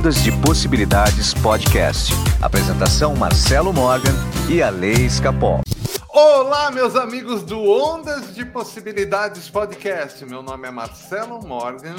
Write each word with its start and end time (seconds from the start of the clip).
Ondas 0.00 0.22
de 0.22 0.32
Possibilidades 0.40 1.34
Podcast. 1.34 2.10
Apresentação 2.40 3.14
Marcelo 3.14 3.70
Morgan 3.70 4.14
e 4.48 4.62
Ale 4.62 4.92
Escapol. 5.04 5.60
Olá, 6.08 6.70
meus 6.70 6.96
amigos 6.96 7.42
do 7.42 7.60
Ondas 7.60 8.34
de 8.34 8.46
Possibilidades 8.46 9.50
Podcast. 9.50 10.24
Meu 10.24 10.42
nome 10.42 10.66
é 10.66 10.70
Marcelo 10.70 11.46
Morgan 11.46 11.98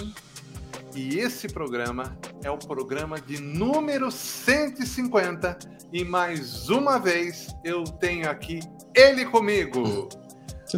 e 0.96 1.20
esse 1.20 1.48
programa 1.48 2.18
é 2.44 2.50
o 2.50 2.58
programa 2.58 3.22
de 3.22 3.40
número 3.40 4.10
150 4.10 5.60
e 5.94 6.04
mais 6.04 6.70
uma 6.70 6.98
vez 6.98 7.56
eu 7.64 7.84
tenho 7.84 8.28
aqui 8.28 8.62
ele 8.96 9.26
comigo, 9.26 10.10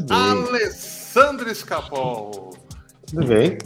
Alessandro 0.10 1.50
Escapol. 1.50 2.54
Tudo 3.08 3.26
bem? 3.28 3.58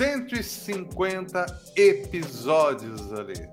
150 0.00 1.44
episódios 1.76 3.12
ali. 3.12 3.46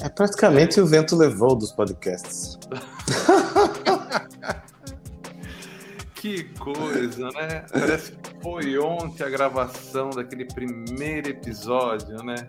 É 0.00 0.08
praticamente 0.08 0.80
o 0.80 0.86
vento 0.86 1.14
levou 1.14 1.54
dos 1.54 1.72
podcasts. 1.72 2.58
que 6.14 6.44
coisa, 6.54 7.28
né? 7.32 7.66
Parece 7.70 8.12
que 8.12 8.42
foi 8.42 8.78
ontem 8.78 9.24
a 9.24 9.28
gravação 9.28 10.08
daquele 10.08 10.46
primeiro 10.46 11.28
episódio, 11.28 12.16
né? 12.24 12.48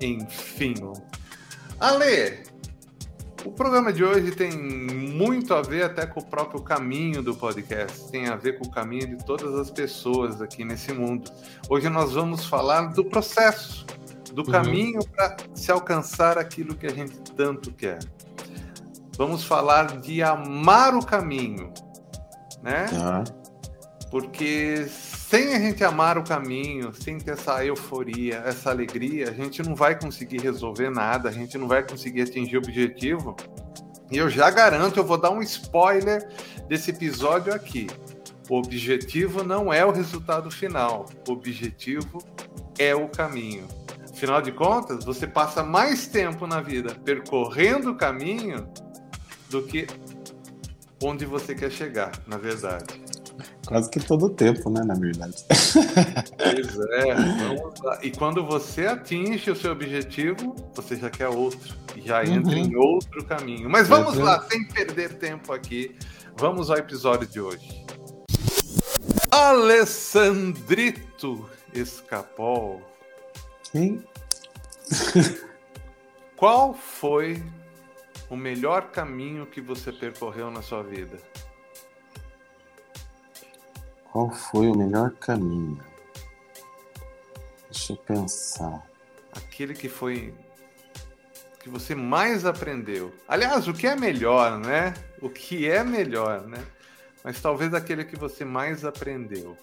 Enfim. 0.00 0.74
Ale, 1.80 2.44
o 3.46 3.52
programa 3.52 3.92
de 3.92 4.02
hoje 4.02 4.32
tem 4.32 4.50
muito 4.50 5.54
a 5.54 5.62
ver 5.62 5.84
até 5.84 6.04
com 6.04 6.18
o 6.18 6.24
próprio 6.24 6.60
caminho 6.60 7.22
do 7.22 7.34
podcast, 7.34 8.10
tem 8.10 8.26
a 8.26 8.34
ver 8.34 8.58
com 8.58 8.66
o 8.66 8.70
caminho 8.70 9.06
de 9.06 9.24
todas 9.24 9.54
as 9.54 9.70
pessoas 9.70 10.42
aqui 10.42 10.64
nesse 10.64 10.92
mundo. 10.92 11.30
Hoje 11.68 11.88
nós 11.88 12.12
vamos 12.12 12.44
falar 12.44 12.92
do 12.92 13.04
processo, 13.04 13.86
do 14.32 14.42
uhum. 14.42 14.50
caminho 14.50 15.00
para 15.06 15.36
se 15.54 15.70
alcançar 15.70 16.36
aquilo 16.38 16.74
que 16.74 16.86
a 16.86 16.92
gente 16.92 17.16
tanto 17.36 17.70
quer. 17.70 18.00
Vamos 19.16 19.44
falar 19.44 20.00
de 20.00 20.22
amar 20.22 20.94
o 20.96 21.04
caminho, 21.04 21.72
né? 22.62 22.86
Uhum. 22.92 23.24
Porque 24.10 24.88
sem 25.28 25.54
a 25.54 25.58
gente 25.58 25.82
amar 25.82 26.16
o 26.16 26.22
caminho, 26.22 26.94
sem 26.94 27.18
ter 27.18 27.32
essa 27.32 27.64
euforia, 27.64 28.36
essa 28.46 28.70
alegria, 28.70 29.28
a 29.28 29.32
gente 29.32 29.60
não 29.60 29.74
vai 29.74 29.98
conseguir 29.98 30.38
resolver 30.38 30.88
nada, 30.88 31.28
a 31.28 31.32
gente 31.32 31.58
não 31.58 31.66
vai 31.66 31.82
conseguir 31.82 32.22
atingir 32.22 32.56
o 32.56 32.60
objetivo. 32.60 33.34
E 34.08 34.18
eu 34.18 34.30
já 34.30 34.48
garanto, 34.50 35.00
eu 35.00 35.04
vou 35.04 35.18
dar 35.18 35.30
um 35.30 35.42
spoiler 35.42 36.28
desse 36.68 36.92
episódio 36.92 37.52
aqui. 37.52 37.88
O 38.48 38.56
objetivo 38.56 39.42
não 39.42 39.72
é 39.72 39.84
o 39.84 39.90
resultado 39.90 40.48
final, 40.48 41.06
o 41.26 41.32
objetivo 41.32 42.22
é 42.78 42.94
o 42.94 43.08
caminho. 43.08 43.66
Afinal 44.08 44.40
de 44.40 44.52
contas, 44.52 45.04
você 45.04 45.26
passa 45.26 45.60
mais 45.60 46.06
tempo 46.06 46.46
na 46.46 46.60
vida 46.60 46.94
percorrendo 47.04 47.90
o 47.90 47.96
caminho 47.96 48.68
do 49.50 49.64
que 49.64 49.88
onde 51.02 51.26
você 51.26 51.52
quer 51.52 51.72
chegar, 51.72 52.12
na 52.28 52.38
verdade. 52.38 53.05
Quase 53.66 53.90
que 53.90 53.98
todo 53.98 54.26
o 54.26 54.30
tempo, 54.30 54.70
né, 54.70 54.84
na 54.84 54.94
verdade. 54.94 55.44
Pois 55.48 56.78
é, 56.92 57.14
vamos 57.14 57.80
lá. 57.82 57.98
E 58.02 58.12
quando 58.12 58.46
você 58.46 58.86
atinge 58.86 59.50
o 59.50 59.56
seu 59.56 59.72
objetivo, 59.72 60.54
você 60.72 60.94
já 60.94 61.10
quer 61.10 61.28
outro. 61.28 61.74
Já 61.96 62.24
entra 62.24 62.52
uhum. 62.52 62.64
em 62.64 62.76
outro 62.76 63.24
caminho. 63.24 63.68
Mas 63.68 63.88
vamos 63.88 64.16
lá, 64.16 64.40
sem 64.48 64.64
perder 64.68 65.14
tempo 65.14 65.52
aqui. 65.52 65.96
Vamos 66.36 66.70
ao 66.70 66.76
episódio 66.76 67.26
de 67.26 67.40
hoje. 67.40 67.84
Alessandrito 69.32 70.96
Escapol. 71.74 72.80
Sim. 73.72 74.02
Qual 76.36 76.72
foi 76.72 77.42
o 78.30 78.36
melhor 78.36 78.90
caminho 78.90 79.46
que 79.46 79.60
você 79.60 79.90
percorreu 79.90 80.50
na 80.50 80.62
sua 80.62 80.82
vida? 80.82 81.18
Qual 84.16 84.30
foi 84.30 84.68
o 84.68 84.74
melhor 84.74 85.10
caminho? 85.10 85.78
Deixa 87.70 87.92
eu 87.92 87.98
pensar. 87.98 88.82
Aquele 89.30 89.74
que 89.74 89.90
foi 89.90 90.32
que 91.60 91.68
você 91.68 91.94
mais 91.94 92.46
aprendeu. 92.46 93.12
Aliás, 93.28 93.68
o 93.68 93.74
que 93.74 93.86
é 93.86 93.94
melhor, 93.94 94.58
né? 94.58 94.94
O 95.20 95.28
que 95.28 95.68
é 95.68 95.84
melhor, 95.84 96.46
né? 96.46 96.64
Mas 97.22 97.42
talvez 97.42 97.74
aquele 97.74 98.06
que 98.06 98.16
você 98.16 98.42
mais 98.42 98.86
aprendeu. 98.86 99.54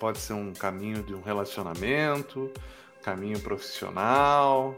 Pode 0.00 0.16
ser 0.16 0.32
um 0.32 0.54
caminho 0.54 1.02
de 1.02 1.14
um 1.14 1.20
relacionamento, 1.20 2.50
caminho 3.02 3.38
profissional, 3.40 4.74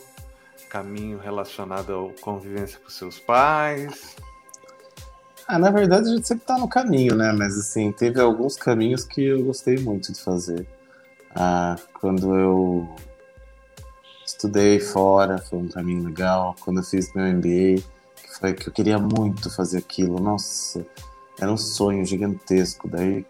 caminho 0.69 1.21
relacionado 1.21 1.93
à 1.93 2.21
convivência 2.21 2.81
com 2.81 2.91
seus 2.91 3.21
pais. 3.21 4.17
Ah, 5.51 5.59
na 5.59 5.71
verdade 5.71 6.11
a 6.11 6.15
gente 6.15 6.29
sempre 6.29 6.45
tá 6.45 6.59
no 6.59 6.69
caminho, 6.69 7.17
né? 7.17 7.33
Mas 7.33 7.59
assim, 7.59 7.91
teve 7.91 8.21
alguns 8.21 8.55
caminhos 8.55 9.03
que 9.03 9.25
eu 9.25 9.43
gostei 9.43 9.79
muito 9.79 10.13
de 10.13 10.21
fazer. 10.21 10.67
Ah, 11.35 11.75
quando 11.99 12.35
eu 12.35 12.89
estudei 14.27 14.79
fora, 14.79 15.39
foi 15.39 15.59
um 15.59 15.69
caminho 15.69 16.05
legal. 16.05 16.55
Quando 16.61 16.81
eu 16.81 16.83
fiz 16.85 17.15
meu 17.15 17.25
MBA, 17.25 17.83
que 18.17 18.39
foi 18.39 18.53
que 18.53 18.69
eu 18.69 18.73
queria 18.75 18.99
muito 18.99 19.49
fazer 19.49 19.79
aquilo. 19.79 20.21
Nossa, 20.21 20.85
era 21.41 21.51
um 21.51 21.57
sonho 21.57 22.05
gigantesco. 22.05 22.87
Daí 22.87 23.25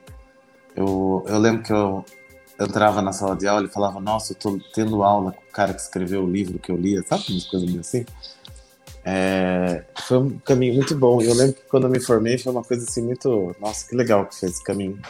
eu, 0.75 1.25
eu 1.25 1.39
lembro 1.39 1.63
que 1.63 1.73
eu 1.73 2.05
entrava 2.61 3.01
na 3.01 3.13
sala 3.13 3.37
de 3.37 3.47
aula 3.47 3.67
e 3.67 3.71
falava, 3.71 4.01
nossa, 4.01 4.33
eu 4.33 4.37
tô 4.37 4.59
tendo 4.75 5.05
aula 5.05 5.31
com 5.31 5.43
o 5.43 5.53
cara 5.53 5.73
que 5.73 5.81
escreveu 5.81 6.25
o 6.25 6.29
livro 6.29 6.59
que 6.59 6.73
eu 6.73 6.77
lia, 6.77 7.01
sabe? 7.05 7.27
Umas 7.31 7.47
coisas 7.47 7.69
meio 7.69 7.81
assim. 7.81 8.05
É, 9.11 9.85
foi 10.03 10.19
um 10.19 10.39
caminho 10.41 10.75
muito 10.75 10.95
bom. 10.95 11.23
Eu 11.23 11.33
lembro 11.33 11.55
que 11.55 11.63
quando 11.63 11.85
eu 11.85 11.91
me 11.91 11.99
formei 11.99 12.37
foi 12.37 12.53
uma 12.53 12.63
coisa 12.63 12.85
assim 12.85 13.03
muito. 13.03 13.57
Nossa, 13.59 13.89
que 13.89 13.97
legal 13.97 14.27
que 14.27 14.37
fez 14.39 14.53
esse 14.53 14.63
caminho. 14.63 15.01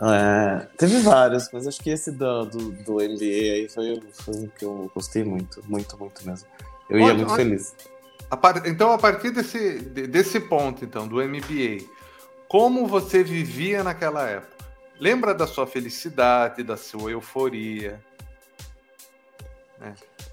É, 0.00 0.66
teve 0.78 1.00
vários, 1.00 1.50
mas 1.52 1.66
acho 1.66 1.82
que 1.82 1.90
esse 1.90 2.10
do, 2.10 2.46
do, 2.46 2.70
do 2.70 2.94
MBA 2.94 3.52
aí 3.52 3.68
foi, 3.68 4.00
foi 4.12 4.34
o 4.44 4.48
que 4.48 4.64
eu 4.64 4.90
gostei 4.94 5.22
muito, 5.22 5.62
muito, 5.68 5.98
muito 5.98 6.26
mesmo. 6.26 6.48
Eu 6.88 6.98
ia 6.98 7.12
muito 7.12 7.34
feliz. 7.34 7.74
A 8.30 8.38
par... 8.38 8.66
Então, 8.66 8.90
a 8.90 8.96
partir 8.96 9.30
desse, 9.32 9.80
desse 9.80 10.40
ponto, 10.40 10.82
então, 10.82 11.06
do 11.06 11.16
MBA, 11.16 11.84
como 12.48 12.86
você 12.86 13.22
vivia 13.22 13.84
naquela 13.84 14.26
época? 14.26 14.64
Lembra 14.98 15.34
da 15.34 15.46
sua 15.46 15.66
felicidade, 15.66 16.62
da 16.62 16.78
sua 16.78 17.10
euforia? 17.10 18.00
É. 19.82 19.92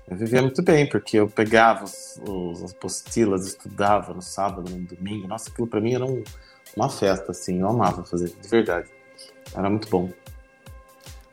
Eu 0.10 0.16
vivia 0.16 0.42
muito 0.42 0.62
bem, 0.62 0.88
porque 0.88 1.18
eu 1.18 1.28
pegava 1.28 1.84
os, 1.84 2.20
os, 2.26 2.64
as 2.64 2.72
apostilas, 2.72 3.46
estudava 3.46 4.14
no 4.14 4.22
sábado, 4.22 4.72
no 4.72 4.80
domingo. 4.80 5.28
Nossa, 5.28 5.50
aquilo 5.50 5.68
para 5.68 5.82
mim 5.82 5.94
era 5.96 6.06
um, 6.06 6.24
uma 6.76 6.90
festa, 6.90 7.32
assim. 7.32 7.60
Eu 7.60 7.68
amava 7.68 8.06
fazer, 8.06 8.30
de 8.30 8.48
verdade. 8.48 8.90
Era 9.54 9.70
muito 9.70 9.90
bom. 9.90 10.10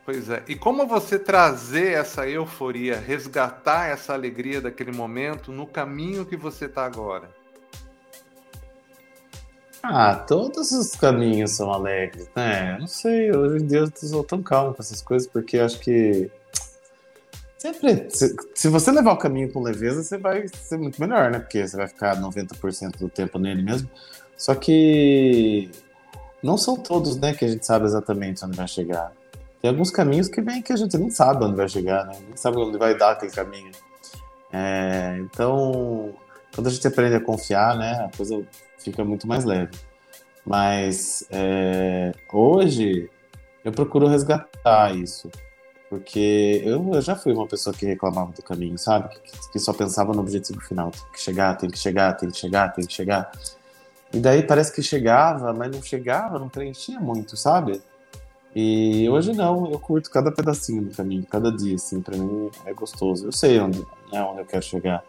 Pois 0.05 0.29
é. 0.29 0.43
E 0.49 0.57
como 0.57 0.87
você 0.87 1.19
trazer 1.19 1.93
essa 1.93 2.29
euforia, 2.29 2.99
resgatar 2.99 3.89
essa 3.89 4.13
alegria 4.13 4.61
daquele 4.61 4.93
momento 4.93 5.53
no 5.53 5.67
caminho 5.67 6.27
que 6.27 6.37
você 6.37 6.67
está 6.67 6.85
agora? 6.85 7.29
Ah, 9.83 10.15
todos 10.17 10.73
os 10.73 10.97
caminhos 10.97 11.53
são 11.53 11.71
alegres, 11.71 12.29
né? 12.35 12.77
Não 12.79 12.87
sei, 12.87 13.31
hoje 13.31 13.63
em 13.63 13.67
dia 13.67 13.79
eu 13.79 13.85
estou 13.85 14.25
tão 14.25 14.43
calmo 14.43 14.75
com 14.75 14.83
essas 14.83 15.03
coisas, 15.03 15.29
porque 15.29 15.59
acho 15.59 15.79
que 15.79 16.31
Sempre. 17.65 18.11
Se, 18.11 18.37
se, 18.55 18.69
você 18.69 18.93
levar 18.93 19.13
o 19.13 19.17
caminho 19.17 19.51
com 19.51 19.63
leveza, 19.63 20.03
você 20.03 20.19
vai 20.19 20.47
ser 20.49 20.77
muito 20.77 21.01
melhor, 21.01 21.31
né? 21.31 21.39
Porque 21.39 21.67
você 21.67 21.75
vai 21.75 21.89
ficar 21.89 22.15
90% 22.21 22.99
do 22.99 23.09
tempo 23.09 23.39
nele 23.39 23.63
mesmo. 23.63 23.89
Só 24.37 24.55
que 24.55 25.71
não 26.43 26.59
são 26.59 26.77
todos, 26.77 27.17
né, 27.17 27.33
que 27.33 27.43
a 27.43 27.49
gente 27.49 27.65
sabe 27.65 27.87
exatamente 27.87 28.45
onde 28.45 28.55
vai 28.55 28.69
chegar. 28.69 29.13
Tem 29.63 29.71
alguns 29.71 29.91
caminhos 29.91 30.29
que 30.29 30.43
vem 30.43 30.61
que 30.61 30.75
a 30.75 30.77
gente 30.77 30.99
não 30.99 31.09
sabe 31.09 31.43
onde 31.43 31.57
vai 31.57 31.67
chegar, 31.67 32.05
né? 32.05 32.13
Não 32.29 32.37
sabe 32.37 32.59
onde 32.59 32.77
vai 32.77 32.99
dar 32.99 33.13
aquele 33.13 33.33
caminho. 33.33 33.71
É, 34.53 35.17
então, 35.21 36.13
quando 36.55 36.67
a 36.67 36.71
gente 36.71 36.87
aprende 36.87 37.17
a 37.17 37.21
confiar, 37.21 37.79
né, 37.79 37.93
a 38.13 38.15
coisa 38.15 38.47
fica 38.79 39.03
muito 39.03 39.27
mais 39.27 39.43
leve. 39.43 39.73
Mas 40.45 41.27
é, 41.31 42.13
hoje 42.31 43.09
eu 43.65 43.73
procuro 43.73 44.07
resgatar 44.07 44.95
isso. 44.95 45.31
Porque 45.95 46.61
eu, 46.65 46.93
eu, 46.93 47.01
já 47.01 47.15
fui 47.15 47.33
uma 47.33 47.47
pessoa 47.47 47.73
que 47.73 47.87
reclamava 47.87 48.33
do 48.33 48.43
caminho, 48.43 48.77
sabe? 48.77 49.11
Que, 49.11 49.53
que, 49.53 49.59
só 49.61 49.73
pensava 49.73 50.13
no 50.13 50.23
objetivo 50.23 50.61
final. 50.61 50.91
Tem 50.91 51.13
que 51.13 51.21
chegar, 51.21 51.55
tem 51.57 51.71
que 51.71 51.79
chegar, 51.79 52.15
tem 52.15 52.29
que 52.29 52.37
chegar, 52.37 52.69
tem 52.71 52.85
que 52.85 52.93
chegar. 52.93 53.31
E 54.13 54.19
daí 54.19 54.43
parece 54.43 54.75
que 54.75 54.83
chegava, 54.83 55.53
mas 55.53 55.71
não 55.71 55.81
chegava, 55.81 56.37
não 56.37 56.49
preenchia 56.49 56.99
muito, 56.99 57.37
sabe? 57.37 57.81
E 58.57 59.09
hoje 59.09 59.33
não, 59.33 59.71
eu 59.71 59.79
curto 59.79 60.11
cada 60.11 60.33
pedacinho 60.33 60.83
do 60.83 60.97
caminho, 60.97 61.25
cada 61.31 61.53
dia, 61.53 61.77
assim, 61.77 62.01
pra 62.01 62.17
mim 62.17 62.51
é 62.67 62.75
gostoso. 62.75 63.29
Eu 63.29 63.33
sei 63.33 63.61
onde, 63.61 63.79
né, 64.13 64.21
onde 64.21 64.41
eu 64.41 64.47
quero 64.47 64.65
chegar. 64.65 65.05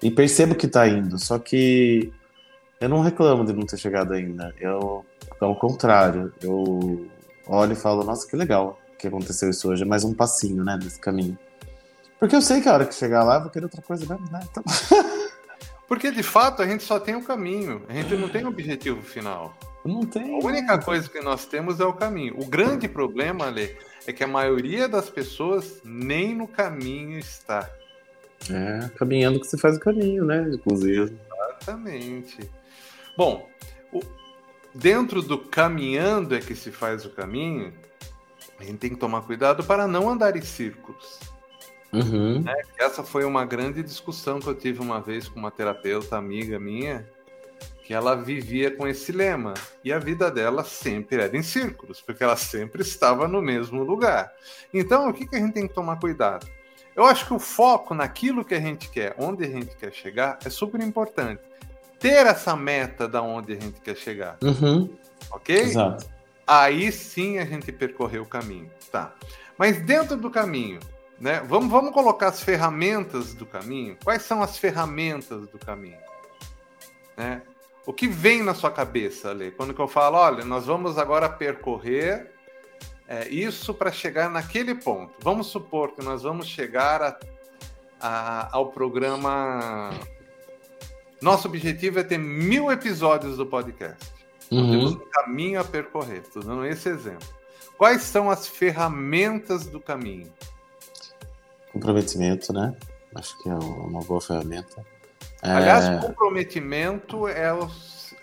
E 0.00 0.08
percebo 0.08 0.54
que 0.54 0.68
tá 0.68 0.86
indo, 0.86 1.18
só 1.18 1.36
que 1.36 2.12
eu 2.80 2.88
não 2.88 3.00
reclamo 3.00 3.44
de 3.44 3.52
não 3.52 3.66
ter 3.66 3.76
chegado 3.76 4.12
ainda. 4.12 4.54
Eu, 4.60 5.04
ao 5.40 5.56
contrário, 5.56 6.32
eu 6.40 7.08
olho 7.48 7.72
e 7.72 7.76
falo, 7.76 8.04
nossa, 8.04 8.28
que 8.28 8.36
legal 8.36 8.78
que 9.02 9.08
aconteceu 9.08 9.50
isso 9.50 9.68
hoje. 9.68 9.82
É 9.82 9.86
mais 9.86 10.04
um 10.04 10.14
passinho, 10.14 10.64
né, 10.64 10.78
desse 10.80 10.98
caminho. 10.98 11.36
Porque 12.18 12.36
eu 12.36 12.40
sei 12.40 12.60
que 12.60 12.68
a 12.68 12.74
hora 12.74 12.86
que 12.86 12.94
chegar 12.94 13.24
lá 13.24 13.36
eu 13.36 13.42
vou 13.42 13.50
querer 13.50 13.64
outra 13.64 13.82
coisa 13.82 14.06
mesmo, 14.06 14.30
né? 14.30 14.40
Então... 14.48 14.62
Porque 15.88 16.10
de 16.10 16.22
fato 16.22 16.62
a 16.62 16.66
gente 16.66 16.84
só 16.84 16.98
tem 16.98 17.14
o 17.14 17.18
um 17.18 17.22
caminho, 17.22 17.82
a 17.86 17.92
gente 17.92 18.14
não 18.16 18.28
tem 18.28 18.44
um 18.46 18.48
objetivo 18.48 19.02
final. 19.02 19.54
Não 19.84 20.06
tem. 20.06 20.40
A 20.40 20.46
única 20.46 20.78
coisa 20.78 21.06
que 21.08 21.20
nós 21.20 21.44
temos 21.44 21.80
é 21.80 21.84
o 21.84 21.92
caminho. 21.92 22.36
O 22.38 22.46
grande 22.46 22.88
problema, 22.88 23.48
Ale, 23.48 23.76
é 24.06 24.12
que 24.12 24.22
a 24.22 24.28
maioria 24.28 24.88
das 24.88 25.10
pessoas 25.10 25.82
nem 25.84 26.34
no 26.34 26.46
caminho 26.46 27.18
está. 27.18 27.68
É, 28.48 28.88
caminhando 28.96 29.40
que 29.40 29.46
você 29.46 29.58
faz 29.58 29.76
o 29.76 29.80
caminho, 29.80 30.24
né? 30.24 30.48
Inclusive. 30.54 31.18
Exatamente. 31.60 32.38
Bom, 33.18 33.46
o, 33.92 34.00
dentro 34.72 35.20
do 35.20 35.36
caminhando 35.36 36.34
é 36.34 36.40
que 36.40 36.54
se 36.54 36.70
faz 36.70 37.04
o 37.04 37.10
caminho, 37.10 37.74
a 38.62 38.66
gente 38.66 38.78
tem 38.78 38.90
que 38.90 38.96
tomar 38.96 39.22
cuidado 39.22 39.64
para 39.64 39.86
não 39.86 40.08
andar 40.08 40.36
em 40.36 40.42
círculos. 40.42 41.18
Uhum. 41.92 42.40
Né? 42.40 42.54
Essa 42.78 43.02
foi 43.02 43.24
uma 43.24 43.44
grande 43.44 43.82
discussão 43.82 44.40
que 44.40 44.46
eu 44.46 44.54
tive 44.54 44.80
uma 44.80 45.00
vez 45.00 45.28
com 45.28 45.38
uma 45.38 45.50
terapeuta 45.50 46.16
amiga 46.16 46.58
minha, 46.58 47.06
que 47.84 47.92
ela 47.92 48.14
vivia 48.14 48.70
com 48.70 48.86
esse 48.86 49.12
lema. 49.12 49.54
E 49.84 49.92
a 49.92 49.98
vida 49.98 50.30
dela 50.30 50.64
sempre 50.64 51.20
era 51.20 51.36
em 51.36 51.42
círculos, 51.42 52.00
porque 52.00 52.22
ela 52.24 52.36
sempre 52.36 52.82
estava 52.82 53.28
no 53.28 53.42
mesmo 53.42 53.82
lugar. 53.82 54.32
Então, 54.72 55.10
o 55.10 55.12
que, 55.12 55.26
que 55.26 55.36
a 55.36 55.38
gente 55.40 55.52
tem 55.52 55.66
que 55.66 55.74
tomar 55.74 55.98
cuidado? 55.98 56.46
Eu 56.94 57.04
acho 57.04 57.26
que 57.26 57.34
o 57.34 57.38
foco 57.38 57.94
naquilo 57.94 58.44
que 58.44 58.54
a 58.54 58.60
gente 58.60 58.88
quer, 58.90 59.14
onde 59.18 59.44
a 59.44 59.48
gente 59.48 59.76
quer 59.76 59.92
chegar, 59.92 60.38
é 60.44 60.50
super 60.50 60.80
importante. 60.80 61.42
Ter 61.98 62.26
essa 62.26 62.54
meta 62.56 63.08
da 63.08 63.22
onde 63.22 63.52
a 63.52 63.60
gente 63.60 63.80
quer 63.80 63.96
chegar. 63.96 64.38
Uhum. 64.42 64.90
Ok? 65.30 65.54
Exato. 65.56 66.06
Aí 66.60 66.92
sim 66.92 67.38
a 67.38 67.46
gente 67.46 67.72
percorreu 67.72 68.24
o 68.24 68.26
caminho. 68.26 68.70
Tá. 68.90 69.14
Mas 69.56 69.80
dentro 69.80 70.18
do 70.18 70.30
caminho, 70.30 70.80
né? 71.18 71.40
Vamos, 71.46 71.70
vamos 71.70 71.94
colocar 71.94 72.28
as 72.28 72.42
ferramentas 72.42 73.32
do 73.32 73.46
caminho. 73.46 73.96
Quais 74.04 74.20
são 74.20 74.42
as 74.42 74.58
ferramentas 74.58 75.48
do 75.48 75.58
caminho? 75.58 75.96
Né? 77.16 77.40
O 77.86 77.92
que 77.92 78.06
vem 78.06 78.42
na 78.42 78.52
sua 78.52 78.70
cabeça, 78.70 79.30
Ale? 79.30 79.50
Quando 79.52 79.74
eu 79.76 79.88
falo, 79.88 80.18
olha, 80.18 80.44
nós 80.44 80.66
vamos 80.66 80.98
agora 80.98 81.26
percorrer 81.26 82.30
é, 83.08 83.26
isso 83.28 83.72
para 83.72 83.90
chegar 83.90 84.28
naquele 84.28 84.74
ponto. 84.74 85.14
Vamos 85.20 85.46
supor 85.46 85.92
que 85.92 86.04
nós 86.04 86.22
vamos 86.22 86.46
chegar 86.48 87.02
a, 87.02 87.18
a, 87.98 88.48
ao 88.54 88.72
programa. 88.72 89.88
Nosso 91.22 91.48
objetivo 91.48 91.98
é 91.98 92.02
ter 92.02 92.18
mil 92.18 92.70
episódios 92.70 93.38
do 93.38 93.46
podcast. 93.46 94.21
Uhum. 94.52 94.70
Temos 94.70 94.92
um 94.92 95.10
caminho 95.10 95.60
a 95.60 95.64
percorrer. 95.64 96.18
Estou 96.18 96.42
dando 96.42 96.66
esse 96.66 96.88
exemplo. 96.88 97.26
Quais 97.78 98.02
são 98.02 98.30
as 98.30 98.46
ferramentas 98.46 99.66
do 99.66 99.80
caminho? 99.80 100.30
Comprometimento, 101.72 102.52
né? 102.52 102.74
Acho 103.14 103.36
que 103.42 103.48
é 103.48 103.54
uma 103.54 104.00
boa 104.00 104.20
ferramenta. 104.20 104.84
Aliás, 105.40 105.86
É... 105.86 105.98
comprometimento 106.06 107.26
é, 107.26 107.52
o, 107.52 107.68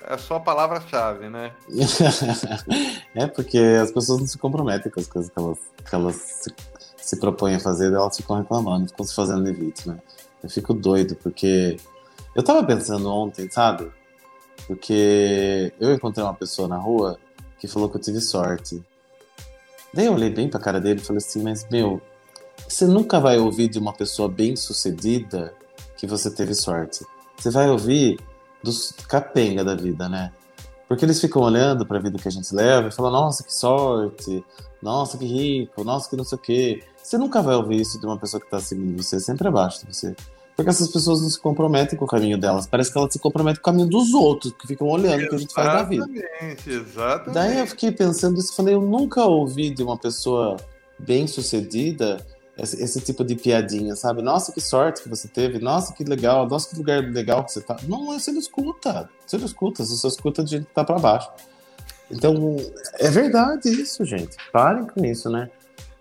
é 0.04 0.14
a 0.14 0.18
sua 0.18 0.40
palavra-chave, 0.40 1.30
né? 1.30 1.52
é 3.16 3.28
porque 3.28 3.58
as 3.58 3.92
pessoas 3.92 4.20
não 4.20 4.28
se 4.28 4.38
comprometem 4.38 4.92
com 4.92 5.00
as 5.00 5.08
coisas 5.08 5.32
que 5.32 5.40
elas, 5.40 5.60
que 5.90 5.96
elas 5.96 6.16
se, 6.16 6.56
se 6.98 7.20
propõem 7.20 7.56
a 7.56 7.60
fazer, 7.60 7.92
elas 7.92 8.16
ficam 8.16 8.38
reclamando, 8.38 8.88
ficam 8.88 9.06
se 9.06 9.16
fazendo 9.16 9.42
levite, 9.42 9.90
né? 9.90 10.00
Eu 10.44 10.50
fico 10.50 10.74
doido, 10.74 11.16
porque 11.16 11.78
eu 12.36 12.44
tava 12.44 12.64
pensando 12.64 13.10
ontem, 13.12 13.50
sabe? 13.50 13.92
Porque 14.70 15.74
eu 15.80 15.92
encontrei 15.92 16.24
uma 16.24 16.36
pessoa 16.36 16.68
na 16.68 16.78
rua 16.78 17.18
que 17.58 17.68
falou 17.68 17.90
que 17.90 17.98
eu 17.98 18.02
tive 18.02 18.22
sorte. 18.22 18.80
Daí 19.92 20.06
eu 20.06 20.14
olhei 20.14 20.30
bem 20.30 20.48
pra 20.48 20.60
cara 20.60 20.80
dele 20.80 21.02
e 21.02 21.04
falei 21.04 21.18
assim, 21.18 21.42
mas 21.42 21.68
meu, 21.72 22.00
você 22.68 22.86
nunca 22.86 23.20
vai 23.20 23.40
ouvir 23.40 23.68
de 23.68 23.80
uma 23.80 23.92
pessoa 23.92 24.30
bem 24.30 24.56
sucedida 24.56 25.56
que 25.98 26.06
você 26.06 26.30
teve 26.30 26.54
sorte. 26.54 27.04
Você 27.36 27.50
vai 27.50 27.68
ouvir 27.68 28.20
dos 28.64 28.92
capenga 29.08 29.64
da 29.64 29.74
vida, 29.74 30.08
né? 30.08 30.32
Porque 30.88 31.04
eles 31.04 31.20
ficam 31.20 31.42
olhando 31.42 31.84
para 31.84 31.98
a 31.98 32.02
vida 32.02 32.20
que 32.20 32.28
a 32.28 32.32
gente 32.32 32.54
leva 32.54 32.90
e 32.90 32.92
falam, 32.92 33.12
nossa, 33.12 33.44
que 33.44 33.52
sorte, 33.52 34.46
nossa, 34.84 35.18
que 35.18 35.26
rico, 35.26 35.84
nossa, 35.84 36.08
que 36.08 36.16
não 36.16 36.24
sei 36.24 36.38
o 36.38 36.42
quê. 36.42 36.84
Você 37.02 37.18
nunca 37.18 37.42
vai 37.42 37.56
ouvir 37.56 37.82
isso 37.82 38.00
de 38.00 38.06
uma 38.06 38.20
pessoa 38.20 38.40
que 38.40 38.46
está 38.46 38.58
acima 38.58 38.86
de 38.86 39.04
você, 39.04 39.20
sempre 39.20 39.48
abaixo 39.48 39.84
de 39.84 39.92
você. 39.92 40.16
Porque 40.60 40.72
essas 40.72 40.90
pessoas 40.90 41.22
não 41.22 41.30
se 41.30 41.40
comprometem 41.40 41.98
com 41.98 42.04
o 42.04 42.08
caminho 42.08 42.38
delas. 42.38 42.68
Parece 42.68 42.92
que 42.92 42.98
elas 42.98 43.14
se 43.14 43.18
comprometem 43.18 43.62
com 43.62 43.70
o 43.70 43.72
caminho 43.72 43.88
dos 43.88 44.14
outros, 44.14 44.52
que 44.52 44.68
ficam 44.68 44.90
olhando 44.90 45.24
o 45.24 45.30
que 45.30 45.36
a 45.36 45.38
gente 45.38 45.54
faz 45.54 45.68
na 45.68 45.84
vida. 45.84 46.06
Exatamente, 46.12 46.70
exatamente. 46.70 47.34
Daí 47.34 47.60
eu 47.60 47.68
fiquei 47.68 47.92
pensando 47.94 48.38
isso 48.38 48.52
e 48.52 48.56
falei, 48.58 48.74
eu 48.74 48.82
nunca 48.82 49.24
ouvi 49.24 49.70
de 49.70 49.82
uma 49.82 49.98
pessoa 49.98 50.58
bem 51.00 51.28
sucedida 51.28 52.18
esse, 52.58 52.84
esse, 52.84 53.00
tipo 53.00 53.24
de 53.24 53.38
piadinha, 53.38 53.96
sabe? 53.96 54.22
Nossa, 54.22 54.52
que 54.52 54.60
sorte 54.60 55.02
que 55.02 55.08
você 55.08 55.30
teve, 55.30 55.60
nossa, 55.60 55.94
que 55.94 56.04
legal, 56.04 56.46
nossa, 56.46 56.70
que 56.70 56.76
lugar 56.76 57.02
legal 57.04 57.46
que 57.46 57.54
você 57.54 57.62
tá. 57.62 57.78
Não, 57.88 58.08
você 58.08 58.30
não 58.30 58.40
escuta, 58.40 59.10
você 59.26 59.38
não 59.38 59.46
escuta, 59.46 59.86
você 59.86 59.96
só 59.96 60.10
escuta 60.10 60.44
de 60.44 60.58
gente 60.58 60.66
que 60.66 60.74
tá 60.74 60.84
pra 60.84 61.00
baixo. 61.00 61.32
Então, 62.12 62.58
é 62.96 63.10
verdade 63.10 63.70
isso, 63.70 64.04
gente. 64.04 64.36
Parem 64.52 64.86
com 64.86 65.06
isso, 65.06 65.30
né? 65.30 65.50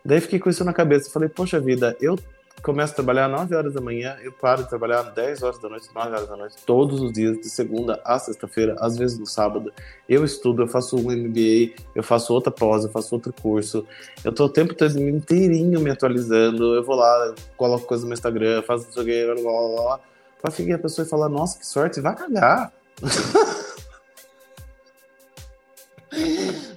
Daí 0.04 0.20
fiquei 0.20 0.40
com 0.40 0.50
isso 0.50 0.64
na 0.64 0.72
cabeça, 0.72 1.10
falei, 1.10 1.28
poxa 1.28 1.60
vida, 1.60 1.96
eu 2.00 2.18
começo 2.62 2.92
a 2.92 2.96
trabalhar 2.96 3.26
às 3.26 3.32
9 3.32 3.54
horas 3.54 3.74
da 3.74 3.80
manhã, 3.80 4.16
eu 4.22 4.32
paro 4.32 4.62
de 4.62 4.68
trabalhar 4.68 5.00
às 5.00 5.14
10 5.14 5.42
horas 5.42 5.58
da 5.58 5.68
noite, 5.68 5.88
9 5.94 6.08
horas 6.08 6.28
da 6.28 6.36
noite, 6.36 6.56
todos 6.66 7.00
os 7.00 7.12
dias, 7.12 7.38
de 7.38 7.48
segunda 7.48 8.00
a 8.04 8.18
sexta-feira, 8.18 8.76
às 8.78 8.96
vezes 8.96 9.18
no 9.18 9.26
sábado. 9.26 9.72
Eu 10.08 10.24
estudo, 10.24 10.62
eu 10.62 10.68
faço 10.68 10.96
um 10.96 11.10
MBA, 11.10 11.74
eu 11.94 12.02
faço 12.02 12.32
outra 12.32 12.50
pós, 12.50 12.84
eu 12.84 12.90
faço 12.90 13.14
outro 13.14 13.32
curso. 13.32 13.86
Eu 14.24 14.32
tô 14.32 14.46
o 14.46 14.48
tempo 14.48 14.74
todo 14.74 14.98
inteirinho 14.98 15.80
me 15.80 15.90
atualizando. 15.90 16.74
Eu 16.74 16.84
vou 16.84 16.96
lá, 16.96 17.34
coloco 17.56 17.86
coisa 17.86 18.02
no 18.02 18.08
meu 18.08 18.14
Instagram, 18.14 18.62
faço 18.62 18.88
isso 18.88 19.00
aqui, 19.00 19.24
blá 19.24 19.34
blá 19.34 19.42
blá. 19.42 19.82
blá 19.84 20.00
pra 20.40 20.50
seguir 20.50 20.72
a 20.74 20.78
pessoa 20.78 21.04
e 21.04 21.08
falar, 21.08 21.28
nossa, 21.28 21.58
que 21.58 21.66
sorte, 21.66 22.00
vai 22.00 22.14
cagar. 22.14 22.72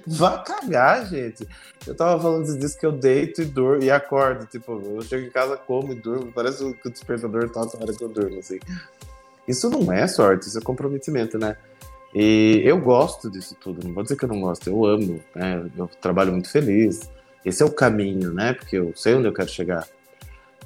Vá 0.06 0.38
cagar, 0.38 1.06
gente. 1.06 1.46
Eu 1.86 1.94
tava 1.94 2.20
falando 2.20 2.58
disso 2.58 2.78
que 2.78 2.86
eu 2.86 2.92
deito 2.92 3.42
e 3.42 3.44
durmo 3.44 3.82
e 3.82 3.90
acordo. 3.90 4.46
Tipo, 4.46 4.80
eu 4.84 5.02
chego 5.02 5.26
em 5.26 5.30
casa, 5.30 5.56
como 5.56 5.92
e 5.92 5.94
durmo. 5.94 6.32
Parece 6.32 6.58
que 6.74 6.88
o 6.88 6.90
despertador 6.90 7.48
tá 7.50 7.60
na 7.60 7.82
hora 7.82 7.92
que 7.92 8.02
eu 8.02 8.08
durmo, 8.08 8.38
assim. 8.38 8.58
Isso 9.46 9.68
não 9.68 9.92
é 9.92 10.06
sorte, 10.06 10.48
isso 10.48 10.58
é 10.58 10.60
comprometimento, 10.60 11.38
né? 11.38 11.56
E 12.14 12.60
eu 12.64 12.78
gosto 12.78 13.30
disso 13.30 13.56
tudo, 13.58 13.86
não 13.86 13.94
vou 13.94 14.02
dizer 14.02 14.16
que 14.16 14.24
eu 14.24 14.28
não 14.28 14.40
gosto, 14.40 14.68
eu 14.68 14.84
amo, 14.84 15.20
né? 15.34 15.64
Eu 15.76 15.88
trabalho 16.00 16.32
muito 16.32 16.50
feliz. 16.50 17.10
Esse 17.44 17.62
é 17.62 17.66
o 17.66 17.70
caminho, 17.70 18.32
né? 18.32 18.52
Porque 18.52 18.76
eu 18.76 18.92
sei 18.94 19.14
onde 19.14 19.26
eu 19.26 19.32
quero 19.32 19.48
chegar. 19.48 19.86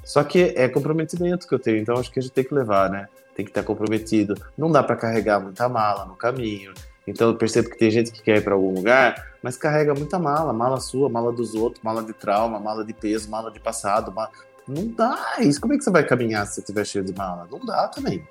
Só 0.03 0.23
que 0.23 0.53
é 0.55 0.67
comprometimento 0.67 1.47
que 1.47 1.55
eu 1.55 1.59
tenho, 1.59 1.77
então 1.77 1.97
acho 1.97 2.11
que 2.11 2.19
a 2.19 2.21
gente 2.21 2.33
tem 2.33 2.43
que 2.43 2.53
levar, 2.53 2.89
né? 2.89 3.07
Tem 3.35 3.45
que 3.45 3.51
estar 3.51 3.63
comprometido. 3.63 4.35
Não 4.57 4.71
dá 4.71 4.83
para 4.83 4.95
carregar 4.95 5.39
muita 5.39 5.67
mala 5.69 6.05
no 6.05 6.15
caminho. 6.15 6.73
Então 7.07 7.29
eu 7.29 7.35
percebo 7.37 7.69
que 7.69 7.77
tem 7.77 7.89
gente 7.89 8.11
que 8.11 8.21
quer 8.21 8.37
ir 8.37 8.43
para 8.43 8.53
algum 8.53 8.73
lugar, 8.73 9.33
mas 9.41 9.55
carrega 9.55 9.93
muita 9.93 10.19
mala, 10.19 10.51
mala 10.51 10.79
sua, 10.79 11.07
mala 11.07 11.31
dos 11.31 11.55
outros, 11.55 11.81
mala 11.81 12.03
de 12.03 12.11
trauma, 12.11 12.59
mala 12.59 12.83
de 12.83 12.93
peso, 12.93 13.29
mala 13.29 13.49
de 13.49 13.59
passado. 13.59 14.11
Mala... 14.11 14.29
Não 14.67 14.87
dá 14.87 15.37
isso. 15.39 15.61
Como 15.61 15.73
é 15.73 15.77
que 15.77 15.83
você 15.83 15.89
vai 15.89 16.03
caminhar 16.03 16.45
se 16.45 16.55
você 16.55 16.61
estiver 16.61 16.85
cheio 16.85 17.05
de 17.05 17.13
mala? 17.13 17.47
Não 17.49 17.59
dá 17.59 17.87
também. 17.87 18.27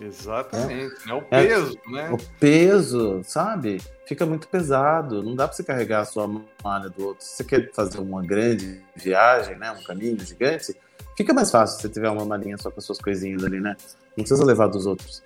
Exatamente. 0.00 0.94
É, 1.06 1.10
é 1.10 1.14
o 1.14 1.22
peso, 1.22 1.78
é, 1.86 1.92
né? 1.92 2.10
O 2.10 2.18
peso, 2.40 3.20
sabe? 3.22 3.80
Fica 4.06 4.24
muito 4.24 4.48
pesado. 4.48 5.22
Não 5.22 5.36
dá 5.36 5.46
para 5.46 5.56
você 5.56 5.62
carregar 5.62 6.00
a 6.00 6.04
sua 6.04 6.26
malha 6.64 6.88
do 6.88 7.08
outro. 7.08 7.24
Se 7.24 7.36
você 7.36 7.44
quer 7.44 7.70
fazer 7.72 8.00
uma 8.00 8.22
grande 8.22 8.82
viagem, 8.96 9.56
né? 9.58 9.70
Um 9.70 9.84
caminho 9.84 10.18
gigante, 10.18 10.74
fica 11.16 11.34
mais 11.34 11.50
fácil 11.50 11.76
se 11.76 11.82
você 11.82 11.88
tiver 11.90 12.08
uma 12.08 12.24
malinha 12.24 12.56
só 12.56 12.70
com 12.70 12.78
as 12.78 12.84
suas 12.84 12.98
coisinhas 12.98 13.44
ali, 13.44 13.60
né? 13.60 13.76
Não 14.16 14.24
precisa 14.24 14.44
levar 14.44 14.68
dos 14.68 14.86
outros. 14.86 15.22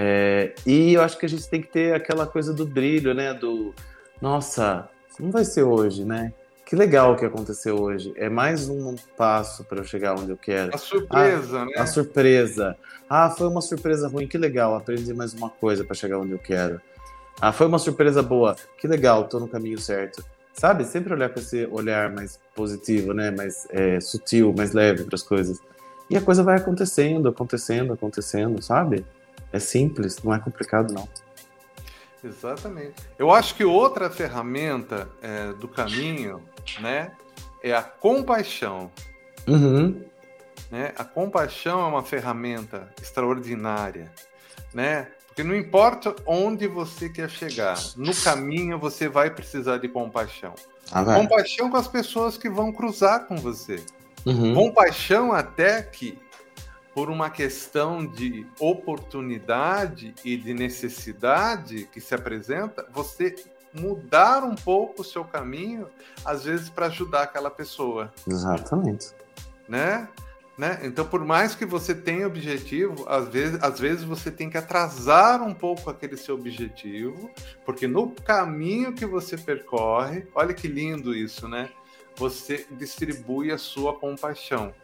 É, 0.00 0.54
e 0.64 0.94
eu 0.94 1.02
acho 1.02 1.18
que 1.18 1.26
a 1.26 1.28
gente 1.28 1.48
tem 1.48 1.60
que 1.60 1.66
ter 1.66 1.92
aquela 1.92 2.24
coisa 2.24 2.54
do 2.54 2.64
brilho, 2.64 3.12
né? 3.12 3.34
Do 3.34 3.74
nossa, 4.22 4.88
não 5.18 5.32
vai 5.32 5.44
ser 5.44 5.64
hoje, 5.64 6.04
né? 6.04 6.32
Que 6.64 6.76
legal 6.76 7.16
que 7.16 7.24
aconteceu 7.24 7.80
hoje. 7.80 8.12
É 8.14 8.28
mais 8.28 8.68
um 8.68 8.94
passo 9.16 9.64
para 9.64 9.78
eu 9.78 9.84
chegar 9.84 10.14
onde 10.14 10.30
eu 10.30 10.36
quero. 10.36 10.72
A 10.72 10.78
surpresa, 10.78 11.60
ah, 11.60 11.64
né? 11.64 11.72
A 11.76 11.86
surpresa. 11.86 12.76
Ah, 13.10 13.30
foi 13.30 13.48
uma 13.48 13.60
surpresa 13.60 14.06
ruim, 14.06 14.28
que 14.28 14.38
legal. 14.38 14.76
Aprendi 14.76 15.12
mais 15.12 15.34
uma 15.34 15.50
coisa 15.50 15.82
para 15.82 15.94
chegar 15.94 16.18
onde 16.18 16.32
eu 16.32 16.38
quero. 16.38 16.80
Ah, 17.40 17.52
foi 17.52 17.66
uma 17.66 17.78
surpresa 17.78 18.22
boa, 18.22 18.54
que 18.78 18.86
legal. 18.86 19.24
Tô 19.28 19.40
no 19.40 19.48
caminho 19.48 19.78
certo. 19.78 20.22
Sabe? 20.52 20.84
Sempre 20.84 21.14
olhar 21.14 21.30
com 21.30 21.40
esse 21.40 21.66
olhar 21.72 22.12
mais 22.12 22.38
positivo, 22.54 23.12
né? 23.12 23.30
Mais 23.30 23.66
é, 23.70 23.98
sutil, 24.00 24.54
mais 24.56 24.72
leve 24.72 25.04
para 25.04 25.14
as 25.16 25.22
coisas. 25.22 25.58
E 26.10 26.16
a 26.16 26.20
coisa 26.20 26.42
vai 26.42 26.56
acontecendo, 26.56 27.28
acontecendo, 27.28 27.92
acontecendo, 27.92 28.62
sabe? 28.62 29.04
É 29.52 29.58
simples, 29.58 30.22
não 30.22 30.34
é 30.34 30.38
complicado, 30.38 30.92
não. 30.92 31.08
Exatamente. 32.22 32.94
Eu 33.18 33.30
acho 33.30 33.54
que 33.54 33.64
outra 33.64 34.10
ferramenta 34.10 35.08
é, 35.22 35.52
do 35.52 35.68
caminho, 35.68 36.42
né, 36.80 37.12
é 37.62 37.72
a 37.72 37.82
compaixão. 37.82 38.90
Uhum. 39.46 40.04
Né? 40.70 40.92
A 40.98 41.04
compaixão 41.04 41.80
é 41.80 41.84
uma 41.84 42.02
ferramenta 42.02 42.92
extraordinária, 43.00 44.12
né? 44.74 45.08
Porque 45.26 45.42
não 45.42 45.54
importa 45.54 46.14
onde 46.26 46.66
você 46.66 47.08
quer 47.08 47.30
chegar, 47.30 47.78
no 47.96 48.14
caminho 48.14 48.78
você 48.78 49.08
vai 49.08 49.30
precisar 49.30 49.78
de 49.78 49.88
compaixão. 49.88 50.52
Ah, 50.90 51.04
compaixão 51.04 51.70
com 51.70 51.76
as 51.76 51.86
pessoas 51.86 52.36
que 52.36 52.50
vão 52.50 52.72
cruzar 52.72 53.26
com 53.26 53.36
você. 53.36 53.82
Uhum. 54.26 54.54
Compaixão 54.54 55.32
até 55.32 55.80
que, 55.82 56.18
por 56.98 57.10
uma 57.10 57.30
questão 57.30 58.04
de 58.04 58.44
oportunidade 58.58 60.12
e 60.24 60.36
de 60.36 60.52
necessidade 60.52 61.84
que 61.92 62.00
se 62.00 62.12
apresenta, 62.12 62.84
você 62.92 63.36
mudar 63.72 64.42
um 64.42 64.56
pouco 64.56 65.02
o 65.02 65.04
seu 65.04 65.24
caminho, 65.24 65.86
às 66.24 66.42
vezes 66.42 66.68
para 66.68 66.86
ajudar 66.86 67.22
aquela 67.22 67.52
pessoa. 67.52 68.12
Exatamente. 68.26 69.12
Né? 69.68 70.08
Né? 70.58 70.80
Então, 70.82 71.06
por 71.06 71.24
mais 71.24 71.54
que 71.54 71.64
você 71.64 71.94
tenha 71.94 72.26
objetivo, 72.26 73.08
às 73.08 73.28
vezes, 73.28 73.62
às 73.62 73.78
vezes 73.78 74.02
você 74.02 74.28
tem 74.28 74.50
que 74.50 74.58
atrasar 74.58 75.40
um 75.40 75.54
pouco 75.54 75.88
aquele 75.88 76.16
seu 76.16 76.34
objetivo, 76.34 77.30
porque 77.64 77.86
no 77.86 78.10
caminho 78.10 78.92
que 78.92 79.06
você 79.06 79.38
percorre, 79.38 80.26
olha 80.34 80.52
que 80.52 80.66
lindo 80.66 81.14
isso, 81.14 81.46
né? 81.46 81.70
Você 82.16 82.66
distribui 82.72 83.52
a 83.52 83.56
sua 83.56 83.94
compaixão. 83.96 84.74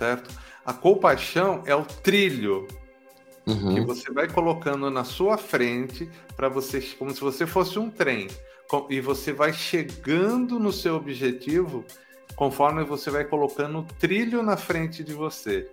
Certo? 0.00 0.30
A 0.64 0.72
compaixão 0.72 1.62
é 1.66 1.74
o 1.74 1.84
trilho 1.84 2.66
uhum. 3.46 3.74
que 3.74 3.80
você 3.82 4.10
vai 4.10 4.26
colocando 4.26 4.90
na 4.90 5.04
sua 5.04 5.36
frente 5.36 6.10
para 6.34 6.48
você, 6.48 6.80
como 6.98 7.10
se 7.10 7.20
você 7.20 7.46
fosse 7.46 7.78
um 7.78 7.90
trem, 7.90 8.28
e 8.88 8.98
você 8.98 9.30
vai 9.30 9.52
chegando 9.52 10.58
no 10.58 10.72
seu 10.72 10.94
objetivo 10.96 11.84
conforme 12.34 12.82
você 12.82 13.10
vai 13.10 13.24
colocando 13.24 13.80
o 13.80 13.82
trilho 13.98 14.42
na 14.42 14.56
frente 14.56 15.04
de 15.04 15.12
você. 15.12 15.68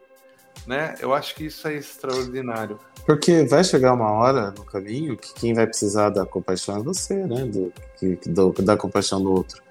Né? 0.65 0.95
Eu 0.99 1.13
acho 1.13 1.33
que 1.33 1.45
isso 1.45 1.65
é 1.65 1.75
extraordinário. 1.75 2.77
Porque 3.05 3.45
vai 3.45 3.63
chegar 3.63 3.93
uma 3.93 4.11
hora 4.11 4.51
no 4.51 4.65
caminho 4.65 5.15
que 5.15 5.33
quem 5.35 5.53
vai 5.53 5.65
precisar 5.65 6.09
da 6.09 6.25
compaixão 6.25 6.75
é 6.75 6.83
você, 6.83 7.15
né? 7.25 7.45
Do, 7.45 7.71
que, 7.97 8.19
do, 8.29 8.51
da 8.51 8.75
compaixão 8.75 9.21
do 9.21 9.31
outro. 9.31 9.63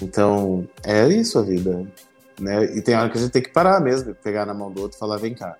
Então, 0.00 0.66
é 0.82 1.06
isso 1.08 1.38
a 1.38 1.42
vida. 1.42 1.86
Né? 2.38 2.76
E 2.76 2.82
tem 2.82 2.94
hora 2.94 3.10
que 3.10 3.18
a 3.18 3.20
gente 3.20 3.32
tem 3.32 3.42
que 3.42 3.50
parar 3.50 3.80
mesmo, 3.80 4.14
pegar 4.14 4.46
na 4.46 4.54
mão 4.54 4.70
do 4.70 4.82
outro 4.82 4.96
e 4.96 5.00
falar: 5.00 5.16
vem 5.16 5.34
cá, 5.34 5.56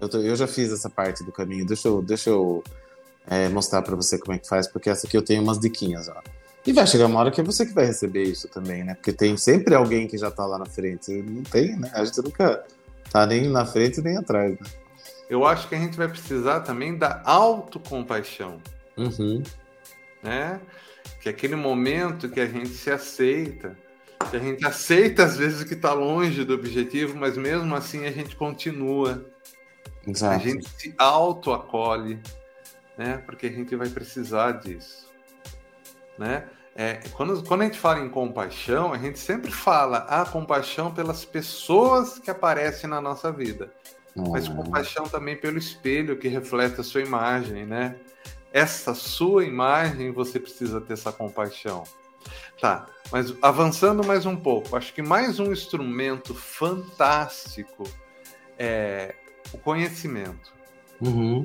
eu, 0.00 0.08
tô, 0.08 0.18
eu 0.18 0.36
já 0.36 0.46
fiz 0.46 0.72
essa 0.72 0.90
parte 0.90 1.24
do 1.24 1.32
caminho, 1.32 1.66
deixa 1.66 1.88
eu, 1.88 2.02
deixa 2.02 2.30
eu 2.30 2.62
é, 3.26 3.48
mostrar 3.48 3.82
para 3.82 3.96
você 3.96 4.18
como 4.18 4.34
é 4.34 4.38
que 4.38 4.48
faz, 4.48 4.66
porque 4.66 4.90
essa 4.90 5.06
aqui 5.06 5.16
eu 5.16 5.22
tenho 5.22 5.42
umas 5.42 5.58
diquinhas. 5.58 6.08
Ó. 6.08 6.20
E 6.66 6.72
vai 6.72 6.86
chegar 6.86 7.06
uma 7.06 7.20
hora 7.20 7.30
que 7.30 7.40
é 7.40 7.44
você 7.44 7.64
que 7.64 7.72
vai 7.72 7.86
receber 7.86 8.24
isso 8.24 8.48
também, 8.48 8.82
né? 8.82 8.94
Porque 8.94 9.12
tem 9.12 9.36
sempre 9.36 9.74
alguém 9.74 10.08
que 10.08 10.18
já 10.18 10.30
tá 10.30 10.44
lá 10.44 10.58
na 10.58 10.66
frente. 10.66 11.12
Não 11.22 11.42
tem, 11.44 11.76
né? 11.76 11.90
A 11.94 12.04
gente 12.04 12.20
nunca 12.22 12.64
tá 13.10 13.24
nem 13.24 13.48
na 13.48 13.64
frente 13.64 14.00
nem 14.00 14.16
atrás, 14.16 14.52
né? 14.52 14.66
Eu 15.30 15.44
acho 15.44 15.68
que 15.68 15.74
a 15.74 15.78
gente 15.78 15.96
vai 15.96 16.08
precisar 16.08 16.60
também 16.60 16.96
da 16.96 17.22
autocompaixão. 17.24 18.60
Uhum. 18.96 19.42
Né? 20.22 20.60
Que 21.20 21.28
é 21.28 21.32
aquele 21.32 21.56
momento 21.56 22.28
que 22.28 22.40
a 22.40 22.46
gente 22.46 22.68
se 22.68 22.90
aceita, 22.90 23.76
a 24.32 24.38
gente 24.38 24.66
aceita 24.66 25.24
às 25.24 25.36
vezes 25.36 25.64
que 25.64 25.74
está 25.74 25.92
longe 25.92 26.44
do 26.44 26.54
objetivo, 26.54 27.16
mas 27.16 27.36
mesmo 27.36 27.74
assim 27.74 28.06
a 28.06 28.10
gente 28.10 28.36
continua. 28.36 29.26
Exato. 30.06 30.34
A 30.34 30.38
gente 30.38 30.68
se 30.68 30.94
auto-acolhe, 30.96 32.20
né? 32.96 33.18
Porque 33.26 33.46
a 33.46 33.52
gente 33.52 33.74
vai 33.76 33.88
precisar 33.88 34.52
disso. 34.52 35.06
Né? 36.18 36.44
É, 36.74 37.00
quando, 37.12 37.42
quando 37.42 37.62
a 37.62 37.64
gente 37.64 37.78
fala 37.78 38.00
em 38.00 38.08
compaixão, 38.08 38.92
a 38.92 38.98
gente 38.98 39.18
sempre 39.18 39.50
fala 39.50 39.98
a 39.98 40.22
ah, 40.22 40.26
compaixão 40.26 40.92
pelas 40.92 41.24
pessoas 41.24 42.18
que 42.18 42.30
aparecem 42.30 42.88
na 42.88 43.00
nossa 43.00 43.32
vida, 43.32 43.72
mas 44.14 44.46
compaixão 44.46 45.04
também 45.08 45.36
pelo 45.36 45.58
espelho 45.58 46.18
que 46.18 46.28
reflete 46.28 46.80
a 46.80 46.84
sua 46.84 47.00
imagem, 47.00 47.64
né? 47.64 47.96
Essa 48.52 48.94
sua 48.94 49.44
imagem 49.44 50.12
você 50.12 50.38
precisa 50.38 50.80
ter 50.80 50.94
essa 50.94 51.12
compaixão. 51.12 51.82
Tá, 52.60 52.86
mas 53.10 53.34
avançando 53.40 54.04
mais 54.04 54.26
um 54.26 54.36
pouco, 54.36 54.76
acho 54.76 54.92
que 54.92 55.02
mais 55.02 55.38
um 55.38 55.52
instrumento 55.52 56.34
fantástico 56.34 57.84
é 58.58 59.14
o 59.52 59.58
conhecimento. 59.58 60.52
Uhum. 61.00 61.44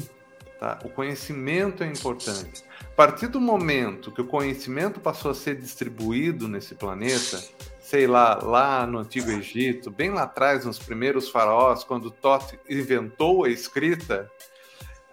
Tá? 0.59 0.79
O 0.83 0.89
conhecimento 0.89 1.83
é 1.83 1.87
importante. 1.87 2.63
A 2.79 2.95
partir 2.95 3.27
do 3.27 3.41
momento 3.41 4.11
que 4.11 4.21
o 4.21 4.27
conhecimento 4.27 4.99
passou 4.99 5.31
a 5.31 5.33
ser 5.33 5.55
distribuído 5.55 6.47
nesse 6.47 6.75
planeta, 6.75 7.41
sei 7.79 8.05
lá, 8.05 8.35
lá 8.35 8.85
no 8.85 8.99
Antigo 8.99 9.31
Egito, 9.31 9.89
bem 9.89 10.11
lá 10.11 10.23
atrás, 10.23 10.65
nos 10.65 10.77
primeiros 10.77 11.29
faraós, 11.29 11.83
quando 11.83 12.11
Thoth 12.11 12.53
inventou 12.69 13.43
a 13.43 13.49
escrita, 13.49 14.31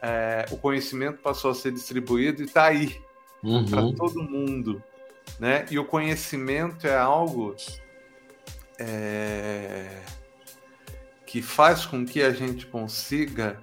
é, 0.02 0.46
o 0.50 0.56
conhecimento 0.56 1.20
passou 1.20 1.50
a 1.50 1.54
ser 1.54 1.72
distribuído 1.72 2.42
e 2.42 2.44
está 2.44 2.66
aí 2.66 3.00
uhum. 3.42 3.64
para 3.64 3.92
todo 3.94 4.22
mundo. 4.22 4.82
Né? 5.38 5.66
E 5.70 5.78
o 5.78 5.84
conhecimento 5.84 6.86
é 6.86 6.96
algo 6.96 7.54
é, 8.78 9.86
que 11.26 11.42
faz 11.42 11.84
com 11.84 12.04
que 12.04 12.22
a 12.22 12.32
gente 12.32 12.66
consiga 12.66 13.62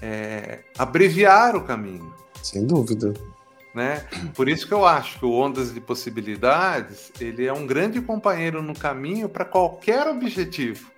é, 0.00 0.60
abreviar 0.78 1.56
o 1.56 1.64
caminho. 1.64 2.14
Sem 2.42 2.66
dúvida. 2.66 3.12
Né? 3.74 4.06
Por 4.34 4.48
isso 4.48 4.66
que 4.66 4.72
eu 4.72 4.86
acho 4.86 5.18
que 5.18 5.24
o 5.24 5.32
Ondas 5.32 5.74
de 5.74 5.80
Possibilidades 5.80 7.12
ele 7.20 7.44
é 7.44 7.52
um 7.52 7.66
grande 7.66 8.00
companheiro 8.00 8.62
no 8.62 8.74
caminho 8.74 9.28
para 9.28 9.44
qualquer 9.44 10.06
objetivo. 10.06 10.90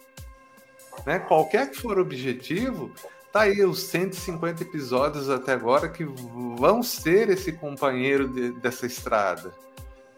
Né? 1.05 1.19
Qualquer 1.19 1.71
que 1.71 1.77
for 1.77 1.99
o 1.99 2.03
objetivo, 2.03 2.93
tá 3.33 3.43
aí 3.43 3.65
os 3.65 3.83
150 3.85 4.63
episódios 4.63 5.29
até 5.29 5.53
agora 5.53 5.89
que 5.89 6.05
vão 6.05 6.83
ser 6.83 7.31
esse 7.31 7.53
companheiro 7.53 8.29
de, 8.29 8.53
dessa 8.61 8.87
estrada. 8.87 9.53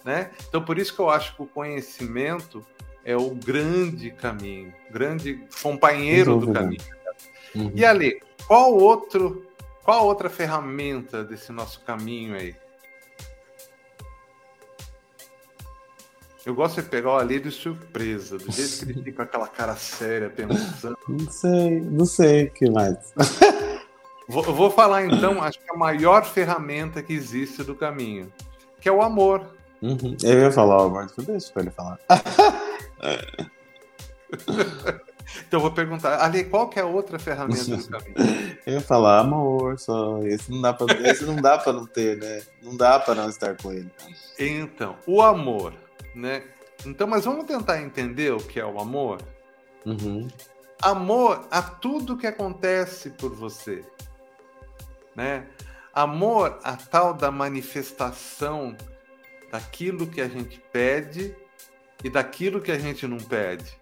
Né? 0.04 0.30
Então, 0.49 0.62
por 0.62 0.78
isso 0.78 0.95
que 0.95 1.00
eu 1.00 1.11
acho 1.11 1.37
que 1.37 1.42
o 1.42 1.47
conhecimento 1.47 2.64
é 3.04 3.16
o 3.16 3.30
grande 3.30 4.11
caminho, 4.11 4.73
grande 4.90 5.45
companheiro 5.62 6.38
do 6.38 6.52
caminho. 6.52 6.83
Uhum. 7.54 7.73
E 7.75 7.85
ali, 7.85 8.21
qual 8.47 8.73
outro, 8.73 9.47
qual 9.83 10.07
outra 10.07 10.30
ferramenta 10.30 11.25
desse 11.25 11.52
nosso 11.52 11.80
caminho 11.83 12.35
aí? 12.35 12.54
Eu 16.45 16.54
gosto 16.54 16.80
de 16.80 16.88
pegar 16.88 17.11
o 17.11 17.19
Ali 17.19 17.38
de 17.38 17.50
surpresa, 17.50 18.38
do 18.38 18.50
jeito 18.50 18.78
que 18.78 18.85
ele 18.85 19.02
fica 19.04 19.12
com 19.12 19.23
aquela 19.23 19.47
cara 19.47 19.76
séria, 19.76 20.30
pensando. 20.30 20.97
Não 21.07 21.30
sei, 21.30 21.80
não 21.80 22.07
sei 22.07 22.45
o 22.45 22.50
que 22.50 22.71
mais. 22.71 23.12
vou, 24.26 24.42
vou 24.45 24.71
falar 24.71 25.04
então, 25.04 25.42
acho 25.42 25.59
que 25.59 25.71
a 25.71 25.76
maior 25.76 26.25
ferramenta 26.25 27.02
que 27.02 27.12
existe 27.12 27.62
do 27.62 27.75
caminho, 27.75 28.33
que 28.80 28.88
é 28.88 28.92
o 28.92 29.02
amor. 29.02 29.60
Uhum. 29.83 30.17
Eu 30.23 30.41
ia 30.41 30.53
falar 30.53 30.83
amor, 30.85 31.11
deixa 31.19 31.53
pra 31.53 31.63
ele 31.63 31.71
falar. 31.71 31.99
Então 35.47 35.59
eu 35.59 35.63
vou 35.63 35.71
perguntar, 35.71 36.23
Ali, 36.25 36.45
qual 36.45 36.69
que 36.69 36.79
é 36.79 36.83
a 36.83 36.87
outra 36.87 37.19
ferramenta 37.19 37.77
do 37.77 37.89
caminho? 37.89 38.15
Eu 38.67 38.75
ia 38.75 38.81
falar 38.81 39.21
amor, 39.21 39.79
só. 39.79 40.19
Esse 40.23 40.51
não 40.51 40.61
dá 40.61 40.73
para 40.73 41.09
esse 41.09 41.25
não 41.25 41.37
dá 41.37 41.59
para 41.59 41.73
não 41.73 41.87
ter, 41.87 42.19
né? 42.19 42.43
Não 42.63 42.77
dá 42.77 42.99
para 42.99 43.15
não 43.15 43.29
estar 43.29 43.57
com 43.57 43.73
ele. 43.73 43.91
Então, 44.39 44.97
o 45.07 45.23
amor, 45.23 45.73
né? 46.15 46.43
Então, 46.85 47.07
mas 47.07 47.25
vamos 47.25 47.47
tentar 47.47 47.81
entender 47.83 48.33
o 48.33 48.39
que 48.39 48.59
é 48.59 48.65
o 48.65 48.81
amor? 48.81 49.21
Uhum. 49.85 50.29
Amor 50.83 51.47
a 51.51 51.63
tudo 51.63 52.17
que 52.17 52.27
acontece 52.27 53.11
por 53.11 53.35
você, 53.35 53.85
né? 55.15 55.47
Amor 55.93 56.59
a 56.63 56.77
tal 56.77 57.13
da 57.13 57.31
manifestação 57.31 58.77
daquilo 59.50 60.07
que 60.07 60.21
a 60.21 60.28
gente 60.28 60.62
pede 60.73 61.35
e 62.02 62.09
daquilo 62.09 62.61
que 62.61 62.71
a 62.71 62.78
gente 62.78 63.07
não 63.07 63.19
pede. 63.19 63.78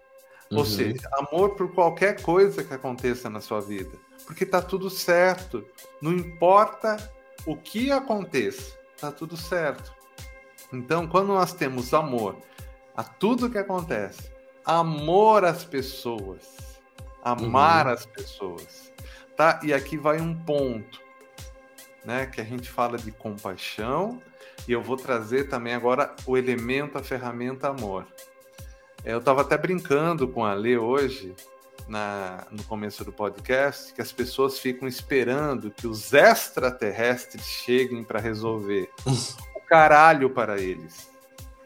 Ou 0.51 0.59
uhum. 0.59 0.65
seja, 0.65 1.07
amor 1.13 1.55
por 1.55 1.71
qualquer 1.73 2.21
coisa 2.21 2.63
que 2.63 2.73
aconteça 2.73 3.29
na 3.29 3.39
sua 3.39 3.61
vida. 3.61 3.97
Porque 4.25 4.45
tá 4.45 4.61
tudo 4.61 4.89
certo. 4.89 5.63
Não 6.01 6.11
importa 6.11 6.97
o 7.45 7.55
que 7.55 7.91
aconteça, 7.91 8.77
tá 8.99 9.11
tudo 9.11 9.37
certo. 9.37 9.93
Então, 10.73 11.07
quando 11.07 11.27
nós 11.27 11.53
temos 11.53 11.93
amor 11.93 12.35
a 12.95 13.03
tudo 13.03 13.49
que 13.49 13.57
acontece, 13.57 14.31
amor 14.65 15.45
às 15.45 15.63
pessoas, 15.63 16.79
amar 17.23 17.85
uhum. 17.85 17.93
as 17.93 18.05
pessoas, 18.05 18.91
tá? 19.35 19.59
E 19.63 19.73
aqui 19.73 19.97
vai 19.97 20.19
um 20.19 20.35
ponto, 20.35 21.01
né, 22.03 22.25
que 22.25 22.41
a 22.41 22.43
gente 22.43 22.69
fala 22.69 22.97
de 22.97 23.11
compaixão, 23.11 24.21
e 24.69 24.71
eu 24.71 24.83
vou 24.83 24.95
trazer 24.95 25.45
também 25.49 25.73
agora 25.73 26.15
o 26.27 26.37
elemento, 26.37 26.95
a 26.95 27.01
ferramenta 27.01 27.69
amor. 27.69 28.05
É, 29.03 29.13
eu 29.13 29.17
estava 29.17 29.41
até 29.41 29.57
brincando 29.57 30.27
com 30.27 30.45
a 30.45 30.53
Lê 30.53 30.77
hoje, 30.77 31.33
na, 31.87 32.45
no 32.51 32.63
começo 32.65 33.03
do 33.03 33.11
podcast, 33.11 33.91
que 33.91 33.99
as 33.99 34.11
pessoas 34.11 34.59
ficam 34.59 34.87
esperando 34.87 35.71
que 35.71 35.87
os 35.87 36.13
extraterrestres 36.13 37.43
cheguem 37.47 38.03
para 38.03 38.19
resolver 38.19 38.91
o 39.07 39.59
caralho 39.61 40.29
para 40.29 40.61
eles. 40.61 41.09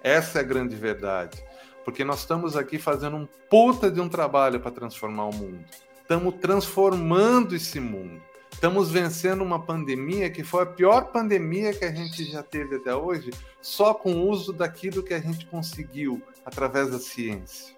Essa 0.02 0.40
é 0.40 0.42
a 0.42 0.46
grande 0.46 0.78
verdade. 0.78 1.44
Porque 1.84 2.06
nós 2.06 2.20
estamos 2.20 2.56
aqui 2.56 2.80
fazendo 2.80 3.18
um 3.18 3.28
puta 3.50 3.92
de 3.92 4.00
um 4.00 4.08
trabalho 4.08 4.62
para 4.62 4.72
transformar 4.72 5.26
o 5.26 5.36
mundo. 5.36 5.60
Estamos 6.02 6.36
transformando 6.36 7.54
esse 7.54 7.82
mundo. 7.82 8.22
Estamos 8.64 8.90
vencendo 8.90 9.44
uma 9.44 9.60
pandemia 9.60 10.30
que 10.30 10.42
foi 10.42 10.64
a 10.64 10.66
pior 10.66 11.12
pandemia 11.12 11.74
que 11.74 11.84
a 11.84 11.92
gente 11.92 12.24
já 12.24 12.42
teve 12.42 12.78
até 12.78 12.96
hoje, 12.96 13.30
só 13.62 13.94
com 13.94 14.14
o 14.14 14.30
uso 14.30 14.54
daquilo 14.54 15.04
que 15.04 15.14
a 15.14 15.20
gente 15.20 15.46
conseguiu 15.48 16.22
através 16.46 16.90
da 16.90 16.98
ciência. 16.98 17.76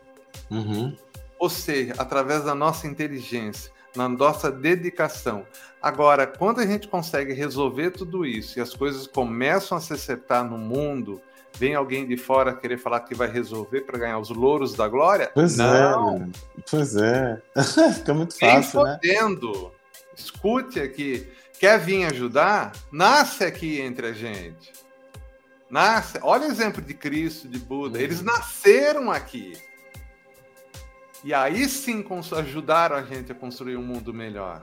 Uhum. 0.51 0.95
Ou 1.39 1.49
seja, 1.49 1.95
através 1.97 2.43
da 2.43 2.53
nossa 2.53 2.85
inteligência, 2.85 3.71
na 3.95 4.07
nossa 4.07 4.51
dedicação. 4.51 5.43
Agora, 5.81 6.27
quando 6.27 6.59
a 6.59 6.65
gente 6.67 6.87
consegue 6.87 7.33
resolver 7.33 7.89
tudo 7.89 8.23
isso 8.23 8.59
e 8.59 8.61
as 8.61 8.75
coisas 8.75 9.07
começam 9.07 9.79
a 9.79 9.81
se 9.81 9.91
acertar 9.91 10.47
no 10.47 10.59
mundo, 10.59 11.19
vem 11.57 11.73
alguém 11.73 12.05
de 12.07 12.15
fora 12.15 12.53
querer 12.53 12.77
falar 12.77 12.99
que 12.99 13.15
vai 13.15 13.27
resolver 13.27 13.81
para 13.81 13.97
ganhar 13.97 14.19
os 14.19 14.29
louros 14.29 14.75
da 14.75 14.87
glória? 14.87 15.31
Pois 15.33 15.57
Não. 15.57 16.17
é, 16.17 16.27
pois 16.69 16.95
é. 16.95 17.41
Fica 17.95 18.13
muito 18.13 18.35
Nem 18.39 18.61
fácil, 18.61 18.83
né? 18.83 18.99
fodendo. 19.01 19.71
Escute 20.15 20.79
aqui. 20.79 21.27
Quer 21.59 21.79
vir 21.79 22.05
ajudar? 22.05 22.73
Nasce 22.91 23.43
aqui 23.43 23.79
entre 23.79 24.07
a 24.07 24.13
gente. 24.13 24.71
Nasce. 25.69 26.19
Olha 26.21 26.47
o 26.47 26.51
exemplo 26.51 26.81
de 26.81 26.93
Cristo, 26.93 27.47
de 27.47 27.59
Buda. 27.59 27.97
Uhum. 27.97 28.03
Eles 28.03 28.21
nasceram 28.21 29.11
aqui. 29.11 29.53
E 31.23 31.33
aí 31.33 31.67
sim 31.67 32.05
ajudaram 32.37 32.95
a 32.95 33.01
gente 33.01 33.31
a 33.31 33.35
construir 33.35 33.77
um 33.77 33.81
mundo 33.81 34.13
melhor. 34.13 34.61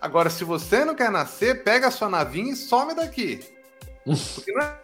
Agora, 0.00 0.30
se 0.30 0.44
você 0.44 0.84
não 0.84 0.94
quer 0.94 1.10
nascer, 1.10 1.62
pega 1.62 1.88
a 1.88 1.90
sua 1.90 2.08
navinha 2.08 2.52
e 2.52 2.56
some 2.56 2.94
daqui. 2.94 3.40
Porque 4.04 4.52
não 4.52 4.62
é... 4.62 4.82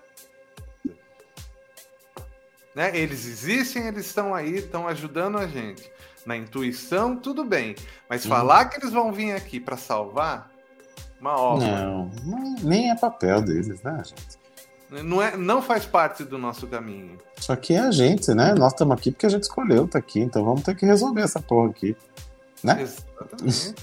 né? 2.77 2.97
Eles 2.97 3.27
existem, 3.27 3.87
eles 3.87 4.07
estão 4.07 4.35
aí, 4.35 4.57
estão 4.57 4.87
ajudando 4.87 5.39
a 5.39 5.47
gente. 5.47 5.91
Na 6.27 6.37
intuição, 6.37 7.17
tudo 7.17 7.45
bem. 7.45 7.75
Mas 8.09 8.25
Uhum. 8.25 8.31
falar 8.31 8.67
que 8.67 8.79
eles 8.79 8.93
vão 8.93 9.13
vir 9.13 9.33
aqui 9.33 9.59
para 9.61 9.77
salvar, 9.77 10.51
uma 11.21 11.37
obra. 11.39 11.67
Não, 11.85 12.11
não- 12.25 12.55
nem 12.63 12.91
é 12.91 12.95
papel 12.97 13.41
deles, 13.43 13.83
né, 13.83 14.03
gente? 14.05 14.39
Não, 15.05 15.21
é, 15.23 15.37
não 15.37 15.61
faz 15.61 15.85
parte 15.85 16.25
do 16.25 16.39
nosso 16.39 16.67
caminho. 16.67 17.19
Só 17.37 17.55
que 17.57 17.75
é 17.75 17.79
a 17.81 17.91
gente, 17.91 18.33
né? 18.33 18.55
Nós 18.55 18.73
estamos 18.73 18.97
aqui 18.97 19.11
porque 19.11 19.27
a 19.27 19.29
gente 19.29 19.43
escolheu 19.43 19.85
estar 19.85 19.99
aqui, 19.99 20.21
então 20.21 20.43
vamos 20.45 20.63
ter 20.63 20.75
que 20.75 20.87
resolver 20.87 21.21
essa 21.23 21.41
porra 21.41 21.69
aqui. 21.71 21.95
Né? 22.65 22.83
Exatamente. 22.83 23.75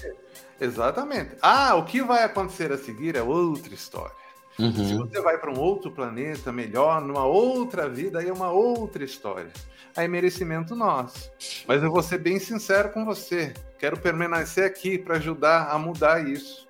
Exatamente. 0.60 1.30
Ah, 1.42 1.74
o 1.76 1.84
que 1.84 2.02
vai 2.02 2.24
acontecer 2.24 2.72
a 2.72 2.78
seguir 2.78 3.14
é 3.16 3.22
outra 3.22 3.72
história. 3.74 4.14
Se 4.56 4.62
Uhum. 4.62 5.06
você 5.06 5.20
vai 5.20 5.36
para 5.38 5.50
um 5.50 5.58
outro 5.60 5.90
planeta 5.90 6.50
melhor, 6.50 7.00
numa 7.02 7.26
outra 7.26 7.88
vida, 7.88 8.20
aí 8.20 8.28
é 8.28 8.32
uma 8.32 8.50
outra 8.50 9.04
história. 9.04 9.50
Aí 9.94 10.06
é 10.06 10.08
merecimento 10.08 10.74
nosso. 10.74 11.30
Mas 11.66 11.82
eu 11.82 11.90
vou 11.90 12.02
ser 12.02 12.18
bem 12.18 12.38
sincero 12.38 12.90
com 12.90 13.04
você. 13.04 13.52
Quero 13.78 13.98
permanecer 13.98 14.64
aqui 14.64 14.96
para 14.98 15.16
ajudar 15.16 15.68
a 15.70 15.78
mudar 15.78 16.26
isso. 16.26 16.66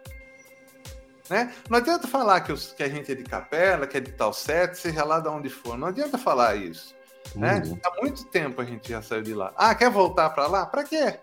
Né? 1.31 1.53
Não 1.69 1.79
adianta 1.79 2.07
falar 2.09 2.41
que, 2.41 2.53
os- 2.53 2.73
que 2.73 2.83
a 2.83 2.89
gente 2.89 3.11
é 3.11 3.15
de 3.15 3.25
capela, 3.25 3.87
que 3.87 3.97
é 3.97 4.01
de 4.01 4.13
tal 4.13 4.33
sete, 4.33 4.79
seja 4.79 5.05
lá 5.05 5.19
de 5.21 5.29
onde 5.29 5.49
for. 5.49 5.77
Não 5.79 5.89
adianta 5.89 6.19
falar 6.19 6.57
isso. 6.57 6.95
Né? 7.35 7.63
Uhum. 7.67 7.79
Há 7.85 8.01
muito 8.03 8.25
tempo 8.27 8.61
a 8.61 8.65
gente 8.65 8.89
já 8.89 9.03
saiu 9.03 9.23
de 9.23 9.35
lá. 9.35 9.53
Ah, 9.57 9.75
quer 9.75 9.91
voltar 9.91 10.31
para 10.31 10.47
lá? 10.47 10.67
Para 10.67 10.85
quê? 10.85 11.19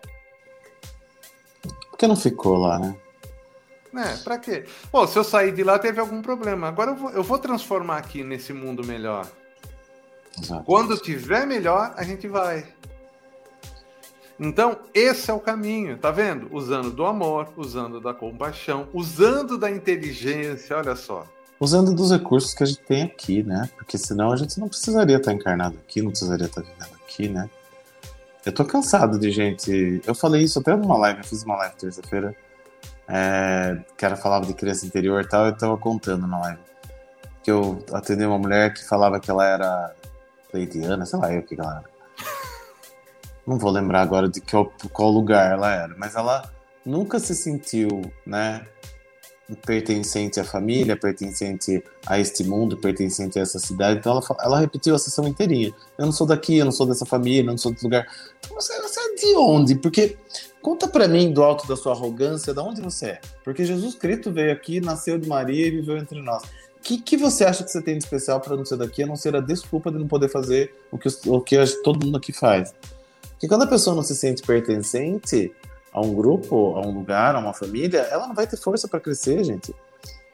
Por 1.90 1.98
que 1.98 2.06
não 2.06 2.16
ficou 2.16 2.56
lá, 2.58 2.78
né? 2.78 2.96
Né? 3.94 4.18
Pra 4.24 4.38
quê? 4.38 4.64
Pô, 4.90 5.06
se 5.06 5.16
eu 5.16 5.22
sair 5.22 5.52
de 5.54 5.62
lá, 5.62 5.78
teve 5.78 6.00
algum 6.00 6.20
problema. 6.20 6.66
Agora 6.66 6.90
eu 6.90 6.96
vou, 6.96 7.10
eu 7.10 7.22
vou 7.22 7.38
transformar 7.38 7.98
aqui 7.98 8.24
nesse 8.24 8.52
mundo 8.52 8.84
melhor. 8.84 9.24
Exato. 10.36 10.64
Quando 10.64 10.98
tiver 10.98 11.46
melhor, 11.46 11.94
a 11.96 12.02
gente 12.02 12.26
vai. 12.26 12.66
Então, 14.38 14.80
esse 14.92 15.30
é 15.30 15.32
o 15.32 15.38
caminho, 15.38 15.96
tá 15.96 16.10
vendo? 16.10 16.48
Usando 16.50 16.90
do 16.90 17.06
amor, 17.06 17.52
usando 17.56 18.00
da 18.00 18.12
compaixão, 18.12 18.88
usando 18.92 19.56
da 19.56 19.70
inteligência, 19.70 20.76
olha 20.76 20.96
só. 20.96 21.24
Usando 21.60 21.94
dos 21.94 22.10
recursos 22.10 22.52
que 22.52 22.64
a 22.64 22.66
gente 22.66 22.80
tem 22.80 23.02
aqui, 23.04 23.44
né? 23.44 23.70
Porque 23.76 23.96
senão 23.96 24.32
a 24.32 24.36
gente 24.36 24.58
não 24.58 24.68
precisaria 24.68 25.18
estar 25.18 25.32
encarnado 25.32 25.78
aqui, 25.78 26.02
não 26.02 26.10
precisaria 26.10 26.46
estar 26.46 26.62
vivendo 26.62 26.94
aqui, 27.04 27.28
né? 27.28 27.48
Eu 28.44 28.50
tô 28.50 28.64
cansado 28.64 29.20
de 29.20 29.30
gente. 29.30 30.02
Eu 30.04 30.16
falei 30.16 30.42
isso 30.42 30.58
até 30.58 30.74
numa 30.74 30.98
live, 30.98 31.20
eu 31.20 31.24
fiz 31.24 31.44
uma 31.44 31.54
live 31.58 31.76
terça-feira. 31.76 32.34
É, 33.08 33.78
que 33.96 34.04
ela 34.04 34.16
falava 34.16 34.46
de 34.46 34.54
criança 34.54 34.86
interior 34.86 35.22
e 35.22 35.28
tal, 35.28 35.46
eu 35.46 35.56
tava 35.56 35.76
contando 35.76 36.26
na 36.26 36.40
live. 36.40 36.60
Que 37.42 37.50
eu 37.50 37.84
atendi 37.92 38.24
uma 38.24 38.38
mulher 38.38 38.72
que 38.72 38.86
falava 38.86 39.20
que 39.20 39.30
ela 39.30 39.46
era 39.46 39.94
leidiana, 40.52 41.04
sei 41.04 41.18
lá 41.18 41.32
eu 41.32 41.40
o 41.40 41.42
que 41.42 41.54
que 41.54 41.60
ela 41.60 41.78
era. 41.78 41.84
Não 43.46 43.58
vou 43.58 43.70
lembrar 43.70 44.00
agora 44.00 44.28
de 44.28 44.40
qual, 44.40 44.72
qual 44.92 45.10
lugar 45.10 45.52
ela 45.52 45.72
era, 45.72 45.94
mas 45.98 46.14
ela 46.14 46.50
nunca 46.84 47.18
se 47.18 47.34
sentiu, 47.34 48.02
né, 48.26 48.66
pertencente 49.66 50.40
à 50.40 50.44
família, 50.44 50.96
pertencente 50.96 51.82
a 52.06 52.18
este 52.18 52.44
mundo, 52.44 52.78
pertencente 52.78 53.38
a 53.38 53.42
essa 53.42 53.58
cidade. 53.58 53.98
Então 53.98 54.12
ela, 54.12 54.22
ela 54.40 54.60
repetiu 54.60 54.94
a 54.94 54.98
sessão 54.98 55.26
inteirinha. 55.26 55.72
Eu 55.98 56.06
não 56.06 56.12
sou 56.12 56.26
daqui, 56.26 56.56
eu 56.56 56.64
não 56.64 56.72
sou 56.72 56.86
dessa 56.86 57.04
família, 57.04 57.42
eu 57.42 57.52
não 57.52 57.58
sou 57.58 57.72
desse 57.72 57.84
lugar. 57.84 58.06
Você, 58.48 58.80
você 58.80 59.00
é 59.00 59.14
de 59.14 59.36
onde? 59.36 59.74
Porque 59.74 60.16
conta 60.64 60.88
pra 60.88 61.06
mim 61.06 61.30
do 61.30 61.44
alto 61.44 61.68
da 61.68 61.76
sua 61.76 61.92
arrogância, 61.92 62.54
de 62.54 62.60
onde 62.60 62.80
você 62.80 63.06
é? 63.06 63.20
Porque 63.44 63.66
Jesus 63.66 63.94
Cristo 63.94 64.32
veio 64.32 64.50
aqui, 64.50 64.80
nasceu 64.80 65.18
de 65.18 65.28
Maria 65.28 65.66
e 65.66 65.70
viveu 65.70 65.98
entre 65.98 66.22
nós. 66.22 66.42
O 66.42 66.80
que, 66.82 66.96
que 66.96 67.18
você 67.18 67.44
acha 67.44 67.62
que 67.62 67.70
você 67.70 67.82
tem 67.82 67.98
de 67.98 68.04
especial 68.04 68.40
para 68.40 68.56
não 68.56 68.64
ser 68.64 68.78
daqui, 68.78 69.02
a 69.02 69.06
não 69.06 69.14
ser 69.14 69.36
a 69.36 69.40
desculpa 69.40 69.92
de 69.92 69.98
não 69.98 70.08
poder 70.08 70.30
fazer 70.30 70.74
o 70.90 70.96
que, 70.96 71.08
o 71.26 71.40
que 71.42 71.66
todo 71.82 72.02
mundo 72.02 72.16
aqui 72.16 72.32
faz? 72.32 72.74
Porque 73.32 73.46
quando 73.46 73.64
a 73.64 73.66
pessoa 73.66 73.94
não 73.94 74.02
se 74.02 74.16
sente 74.16 74.42
pertencente, 74.42 75.52
a 75.92 76.00
um 76.00 76.14
grupo, 76.14 76.76
a 76.76 76.80
um 76.80 76.94
lugar, 76.94 77.36
a 77.36 77.40
uma 77.40 77.52
família, 77.52 78.00
ela 78.10 78.26
não 78.26 78.34
vai 78.34 78.46
ter 78.46 78.56
força 78.56 78.88
para 78.88 79.00
crescer, 79.00 79.44
gente. 79.44 79.74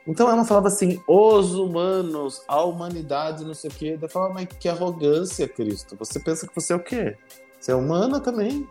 Então 0.07 0.31
ela 0.31 0.45
falava 0.45 0.69
assim, 0.69 1.01
os 1.05 1.53
humanos, 1.55 2.41
a 2.47 2.63
humanidade, 2.63 3.43
não 3.43 3.53
sei 3.53 3.69
o 3.69 3.73
quê. 3.73 3.99
Eu 4.01 4.09
falava, 4.09 4.33
mas 4.33 4.47
que 4.47 4.69
arrogância, 4.69 5.45
Cristo. 5.45 5.97
Você 5.99 6.21
pensa 6.21 6.47
que 6.47 6.55
você 6.55 6.71
é 6.71 6.75
o 6.77 6.79
quê? 6.79 7.17
Você 7.59 7.73
é 7.73 7.75
humana 7.75 8.21
também. 8.21 8.65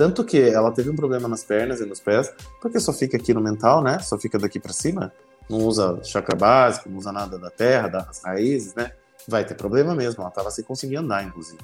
Tanto 0.00 0.24
que 0.24 0.40
ela 0.40 0.72
teve 0.72 0.88
um 0.88 0.96
problema 0.96 1.28
nas 1.28 1.44
pernas 1.44 1.78
e 1.82 1.84
nos 1.84 2.00
pés, 2.00 2.32
porque 2.58 2.80
só 2.80 2.90
fica 2.90 3.18
aqui 3.18 3.34
no 3.34 3.40
mental, 3.42 3.82
né? 3.82 3.98
Só 3.98 4.16
fica 4.18 4.38
daqui 4.38 4.58
para 4.58 4.72
cima. 4.72 5.12
Não 5.46 5.58
usa 5.58 6.02
chakra 6.02 6.34
básico, 6.34 6.88
não 6.88 6.96
usa 6.96 7.12
nada 7.12 7.38
da 7.38 7.50
terra, 7.50 7.86
das 7.88 8.22
raízes, 8.24 8.74
né? 8.74 8.92
Vai 9.28 9.44
ter 9.44 9.54
problema 9.56 9.94
mesmo. 9.94 10.22
Ela 10.22 10.30
tava 10.30 10.50
sem 10.50 10.64
conseguir 10.64 10.96
andar, 10.96 11.22
inclusive. 11.22 11.62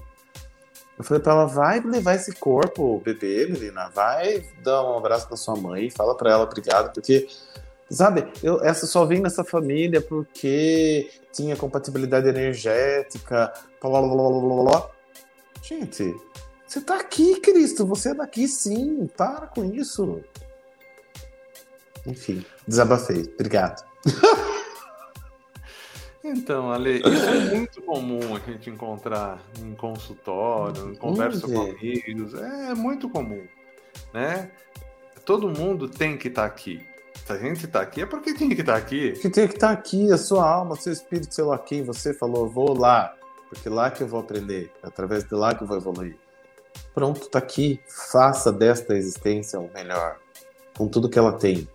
Eu 0.98 1.02
falei 1.02 1.22
pra 1.22 1.32
ela, 1.32 1.46
vai 1.46 1.80
levar 1.80 2.14
esse 2.14 2.34
corpo, 2.34 3.00
bebê, 3.02 3.46
menina, 3.46 3.88
vai 3.94 4.44
dar 4.62 4.82
um 4.82 4.98
abraço 4.98 5.26
pra 5.26 5.36
sua 5.38 5.56
mãe, 5.56 5.88
fala 5.88 6.14
pra 6.14 6.32
ela 6.32 6.44
obrigado, 6.44 6.92
porque, 6.92 7.26
sabe, 7.90 8.30
eu 8.42 8.62
essa 8.62 8.86
só 8.86 9.06
vim 9.06 9.20
nessa 9.20 9.44
família 9.44 10.02
porque 10.02 11.08
tinha 11.32 11.56
compatibilidade 11.56 12.28
energética, 12.28 13.50
blá, 13.80 14.02
blá, 14.02 14.08
blá, 14.08 14.40
blá, 14.40 14.62
blá. 14.62 14.90
Gente, 15.62 16.14
você 16.76 16.80
tá 16.82 16.96
aqui, 16.96 17.40
Cristo, 17.40 17.86
você 17.86 18.10
é 18.10 18.14
daqui 18.14 18.46
sim, 18.46 19.06
para 19.16 19.46
com 19.46 19.64
isso. 19.64 20.20
Enfim, 22.06 22.44
desabafei, 22.66 23.22
obrigado. 23.34 23.84
Então, 26.28 26.72
Ale, 26.72 26.96
isso 26.98 27.24
é 27.24 27.54
muito 27.54 27.80
comum 27.82 28.34
a 28.34 28.40
gente 28.40 28.68
encontrar 28.68 29.40
em 29.60 29.76
consultório, 29.76 30.90
em 30.90 30.96
conversa 30.96 31.46
com 31.46 31.68
é. 31.68 31.70
amigos. 31.70 32.34
É 32.34 32.74
muito 32.74 33.08
comum, 33.08 33.46
né? 34.12 34.50
Todo 35.24 35.48
mundo 35.48 35.88
tem 35.88 36.18
que 36.18 36.26
estar 36.26 36.44
aqui. 36.44 36.84
Se 37.24 37.32
a 37.32 37.38
gente 37.38 37.66
está 37.66 37.80
aqui, 37.80 38.02
é 38.02 38.06
porque 38.06 38.34
tem 38.34 38.48
que 38.48 38.60
estar 38.60 38.74
aqui. 38.74 39.12
Que 39.12 39.30
tem 39.30 39.46
que 39.46 39.54
estar 39.54 39.70
aqui, 39.70 40.10
a 40.10 40.18
sua 40.18 40.50
alma, 40.50 40.74
seu 40.74 40.92
espírito, 40.92 41.32
sei 41.32 41.44
lá 41.44 41.56
quem, 41.58 41.84
você 41.84 42.12
falou, 42.12 42.48
vou 42.48 42.76
lá, 42.76 43.14
porque 43.48 43.68
lá 43.68 43.88
que 43.88 44.02
eu 44.02 44.08
vou 44.08 44.18
aprender, 44.18 44.72
é 44.82 44.88
através 44.88 45.22
de 45.22 45.32
lá 45.32 45.54
que 45.54 45.62
eu 45.62 45.68
vou 45.68 45.76
evoluir. 45.76 46.18
Pronto, 46.96 47.28
tá 47.28 47.38
aqui, 47.38 47.78
faça 47.86 48.50
desta 48.50 48.96
existência 48.96 49.60
o 49.60 49.70
melhor, 49.74 50.16
com 50.78 50.88
tudo 50.88 51.10
que 51.10 51.18
ela 51.18 51.34
tem. 51.34 51.68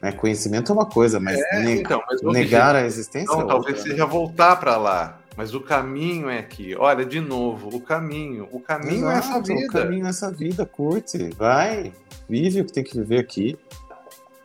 Né? 0.00 0.12
Conhecimento 0.12 0.72
é 0.72 0.74
uma 0.74 0.86
coisa, 0.86 1.20
mas 1.20 1.38
ne- 1.62 1.82
Então, 1.82 2.02
mas 2.08 2.22
negar 2.22 2.74
a 2.74 2.86
existência 2.86 3.30
Então, 3.30 3.42
é 3.42 3.46
talvez 3.46 3.80
seja 3.82 4.06
voltar 4.06 4.56
para 4.56 4.78
lá. 4.78 5.20
Mas 5.36 5.52
o 5.54 5.60
caminho 5.60 6.30
é 6.30 6.38
aqui. 6.38 6.74
Olha, 6.74 7.04
de 7.04 7.20
novo, 7.20 7.68
o 7.76 7.80
caminho. 7.82 8.48
O 8.50 8.60
caminho 8.60 9.10
é 9.10 9.18
essa 9.18 9.28
Exato, 9.32 9.52
O 9.52 9.56
vida. 9.56 9.68
caminho 9.72 10.06
é 10.06 10.08
essa 10.08 10.30
vida, 10.30 10.64
curte, 10.64 11.18
vai, 11.36 11.92
vive 12.26 12.62
o 12.62 12.64
que 12.64 12.72
tem 12.72 12.82
que 12.82 12.96
viver 12.96 13.18
aqui, 13.18 13.58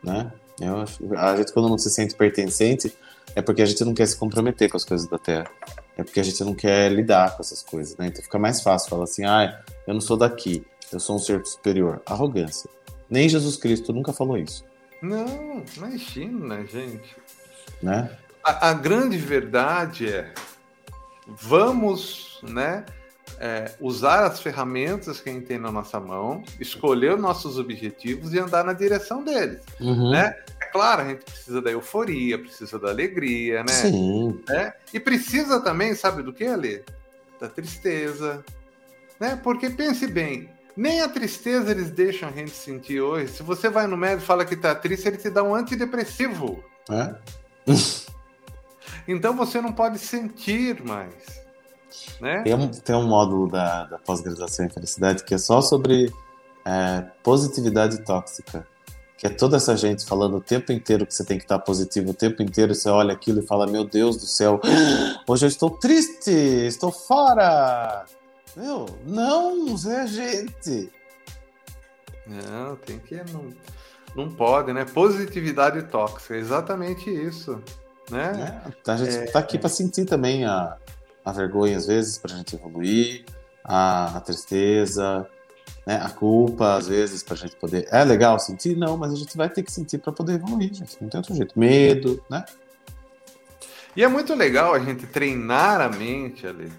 né? 0.04 0.30
Eu 0.60 0.84
a 1.18 1.36
gente 1.36 1.54
quando 1.54 1.70
não 1.70 1.78
se 1.78 1.88
sente 1.88 2.14
pertencente 2.14 2.94
é 3.34 3.40
porque 3.40 3.62
a 3.62 3.66
gente 3.66 3.82
não 3.82 3.94
quer 3.94 4.04
se 4.06 4.16
comprometer 4.16 4.68
com 4.68 4.76
as 4.76 4.84
coisas 4.84 5.06
da 5.08 5.16
Terra. 5.16 5.50
É 5.96 6.02
porque 6.04 6.20
a 6.20 6.22
gente 6.22 6.44
não 6.44 6.54
quer 6.54 6.92
lidar 6.92 7.34
com 7.34 7.42
essas 7.42 7.62
coisas, 7.62 7.96
né? 7.96 8.08
Então 8.08 8.22
fica 8.22 8.38
mais 8.38 8.60
fácil 8.60 8.90
falar 8.90 9.04
assim, 9.04 9.24
ah, 9.24 9.62
eu 9.88 9.94
não 9.94 10.00
sou 10.02 10.18
daqui, 10.18 10.64
eu 10.92 11.00
sou 11.00 11.16
um 11.16 11.18
ser 11.18 11.44
superior. 11.46 12.02
Arrogância. 12.04 12.68
Nem 13.08 13.26
Jesus 13.26 13.56
Cristo 13.56 13.90
nunca 13.90 14.12
falou 14.12 14.36
isso, 14.36 14.62
Não, 15.00 15.64
imagina, 15.76 16.62
gente. 16.66 17.16
né? 17.82 18.10
A, 18.44 18.68
a 18.68 18.72
grande 18.74 19.16
verdade 19.16 20.06
é 20.08 20.32
vamos, 21.26 22.38
né, 22.42 22.84
é, 23.38 23.74
usar 23.80 24.26
as 24.26 24.40
ferramentas 24.40 25.20
que 25.20 25.30
a 25.30 25.32
gente 25.32 25.46
tem 25.46 25.58
na 25.58 25.72
nossa 25.72 25.98
mão, 25.98 26.42
escolher 26.60 27.14
os 27.14 27.20
nossos 27.20 27.58
objetivos 27.58 28.34
e 28.34 28.38
andar 28.38 28.64
na 28.64 28.74
direção 28.74 29.24
deles. 29.24 29.62
Uhum. 29.80 30.10
Né? 30.10 30.36
É 30.60 30.66
claro, 30.66 31.02
a 31.02 31.08
gente 31.08 31.24
precisa 31.24 31.62
da 31.62 31.70
euforia, 31.70 32.38
precisa 32.38 32.78
da 32.78 32.90
alegria, 32.90 33.62
né? 33.62 33.72
Sim. 33.72 34.40
Né? 34.48 34.72
E 34.92 35.00
precisa 35.00 35.60
também, 35.60 35.94
sabe 35.94 36.22
do 36.22 36.32
que, 36.32 36.44
Ale? 36.44 36.84
Da 37.40 37.48
tristeza. 37.48 38.44
Né? 39.20 39.38
Porque 39.42 39.70
pense 39.70 40.06
bem, 40.06 40.48
nem 40.76 41.00
a 41.00 41.08
tristeza 41.08 41.72
eles 41.72 41.90
deixam 41.90 42.28
a 42.28 42.32
gente 42.32 42.50
sentir 42.50 43.00
hoje. 43.00 43.32
Se 43.32 43.42
você 43.42 43.68
vai 43.68 43.86
no 43.86 43.96
médico 43.96 44.22
e 44.22 44.26
fala 44.26 44.44
que 44.44 44.56
tá 44.56 44.74
triste, 44.74 45.08
ele 45.08 45.16
te 45.16 45.28
dá 45.28 45.42
um 45.42 45.54
antidepressivo. 45.54 46.62
É? 46.88 47.14
então 49.08 49.34
você 49.36 49.60
não 49.60 49.72
pode 49.72 49.98
sentir 49.98 50.82
mais. 50.84 51.14
Né? 52.20 52.42
Tem, 52.42 52.54
um, 52.54 52.68
tem 52.68 52.94
um 52.94 53.08
módulo 53.08 53.48
da, 53.50 53.86
da 53.86 53.98
pós-graduação 53.98 54.66
em 54.66 54.70
felicidade 54.70 55.24
que 55.24 55.34
é 55.34 55.38
só 55.38 55.60
sobre 55.60 56.12
é, 56.64 57.04
positividade 57.22 58.04
tóxica. 58.04 58.66
Que 59.16 59.26
é 59.26 59.30
toda 59.30 59.56
essa 59.56 59.76
gente 59.76 60.06
falando 60.06 60.36
o 60.36 60.40
tempo 60.40 60.70
inteiro 60.70 61.04
que 61.04 61.12
você 61.12 61.24
tem 61.24 61.38
que 61.38 61.44
estar 61.44 61.58
positivo, 61.58 62.10
o 62.10 62.14
tempo 62.14 62.40
inteiro 62.40 62.72
você 62.72 62.88
olha 62.88 63.12
aquilo 63.12 63.40
e 63.40 63.46
fala: 63.46 63.66
Meu 63.66 63.84
Deus 63.84 64.16
do 64.16 64.26
céu, 64.26 64.60
hoje 65.26 65.44
eu 65.44 65.48
estou 65.48 65.70
triste, 65.70 66.30
estou 66.30 66.92
fora. 66.92 68.06
Meu, 68.58 68.86
não, 69.06 69.76
Zé, 69.76 70.04
gente. 70.08 70.90
Não, 72.26 72.74
tem 72.74 72.98
que. 72.98 73.14
Não, 73.32 73.54
não 74.16 74.34
pode, 74.34 74.72
né? 74.72 74.84
Positividade 74.84 75.80
tóxica, 75.84 76.34
é 76.34 76.38
exatamente 76.38 77.08
isso. 77.08 77.62
Né? 78.10 78.60
É, 78.84 78.90
a 78.90 78.96
gente 78.96 79.16
é, 79.16 79.26
tá 79.26 79.38
aqui 79.38 79.58
é... 79.58 79.60
para 79.60 79.68
sentir 79.68 80.06
também 80.06 80.44
a, 80.44 80.76
a 81.24 81.30
vergonha 81.30 81.76
às 81.76 81.86
vezes 81.86 82.18
para 82.18 82.34
a 82.34 82.36
gente 82.36 82.56
evoluir, 82.56 83.24
a, 83.62 84.16
a 84.16 84.20
tristeza, 84.20 85.28
né, 85.86 86.00
a 86.02 86.08
culpa 86.10 86.74
às 86.74 86.88
vezes 86.88 87.22
para 87.22 87.34
a 87.34 87.38
gente 87.38 87.54
poder. 87.54 87.86
É 87.92 88.02
legal 88.02 88.40
sentir? 88.40 88.76
Não, 88.76 88.96
mas 88.96 89.12
a 89.12 89.16
gente 89.16 89.36
vai 89.36 89.48
ter 89.48 89.62
que 89.62 89.70
sentir 89.70 89.98
para 89.98 90.12
poder 90.12 90.34
evoluir, 90.34 90.74
gente. 90.74 90.96
Não 91.00 91.08
tem 91.08 91.18
outro 91.18 91.32
jeito. 91.32 91.56
Medo, 91.56 92.20
né? 92.28 92.44
E 93.94 94.02
é 94.02 94.08
muito 94.08 94.34
legal 94.34 94.74
a 94.74 94.80
gente 94.80 95.06
treinar 95.06 95.80
a 95.80 95.88
mente 95.88 96.44
ali 96.44 96.72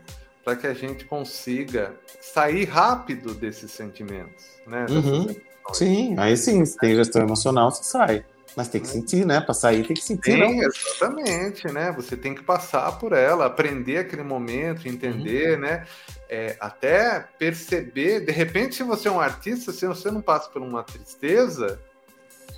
para 0.50 0.56
que 0.56 0.66
a 0.66 0.74
gente 0.74 1.06
consiga 1.06 1.94
sair 2.20 2.66
rápido 2.66 3.36
desses 3.36 3.72
sentimentos, 3.72 4.48
né? 4.66 4.88
Uhum. 4.90 5.28
Sim, 5.74 6.16
aí 6.18 6.36
sim, 6.36 6.66
se 6.66 6.76
tem 6.76 6.96
gestão 6.96 7.22
emocional, 7.22 7.70
você 7.70 7.84
sai. 7.84 8.26
Mas 8.56 8.68
tem 8.68 8.82
que 8.82 8.88
sentir, 8.88 9.28
né? 9.28 9.40
Para 9.40 9.54
sair 9.54 9.86
tem 9.86 9.96
que 9.96 10.02
sentir. 10.02 10.32
Sim, 10.32 10.40
não. 10.40 10.64
exatamente, 10.64 11.72
né? 11.72 11.92
Você 11.92 12.18
tem 12.18 12.34
que 12.34 12.42
passar 12.42 12.98
por 12.98 13.14
ela, 13.14 13.46
aprender 13.46 14.00
aquele 14.00 14.24
momento, 14.24 14.88
entender, 14.88 15.54
uhum. 15.54 15.62
né? 15.62 15.86
É, 16.28 16.58
até 16.60 17.28
perceber, 17.38 18.22
de 18.22 18.32
repente, 18.32 18.74
se 18.74 18.82
você 18.82 19.08
é 19.08 19.12
um 19.12 19.20
artista, 19.20 19.72
se 19.72 19.86
você 19.86 20.10
não 20.10 20.22
passa 20.22 20.50
por 20.50 20.64
uma 20.64 20.82
tristeza, 20.82 21.80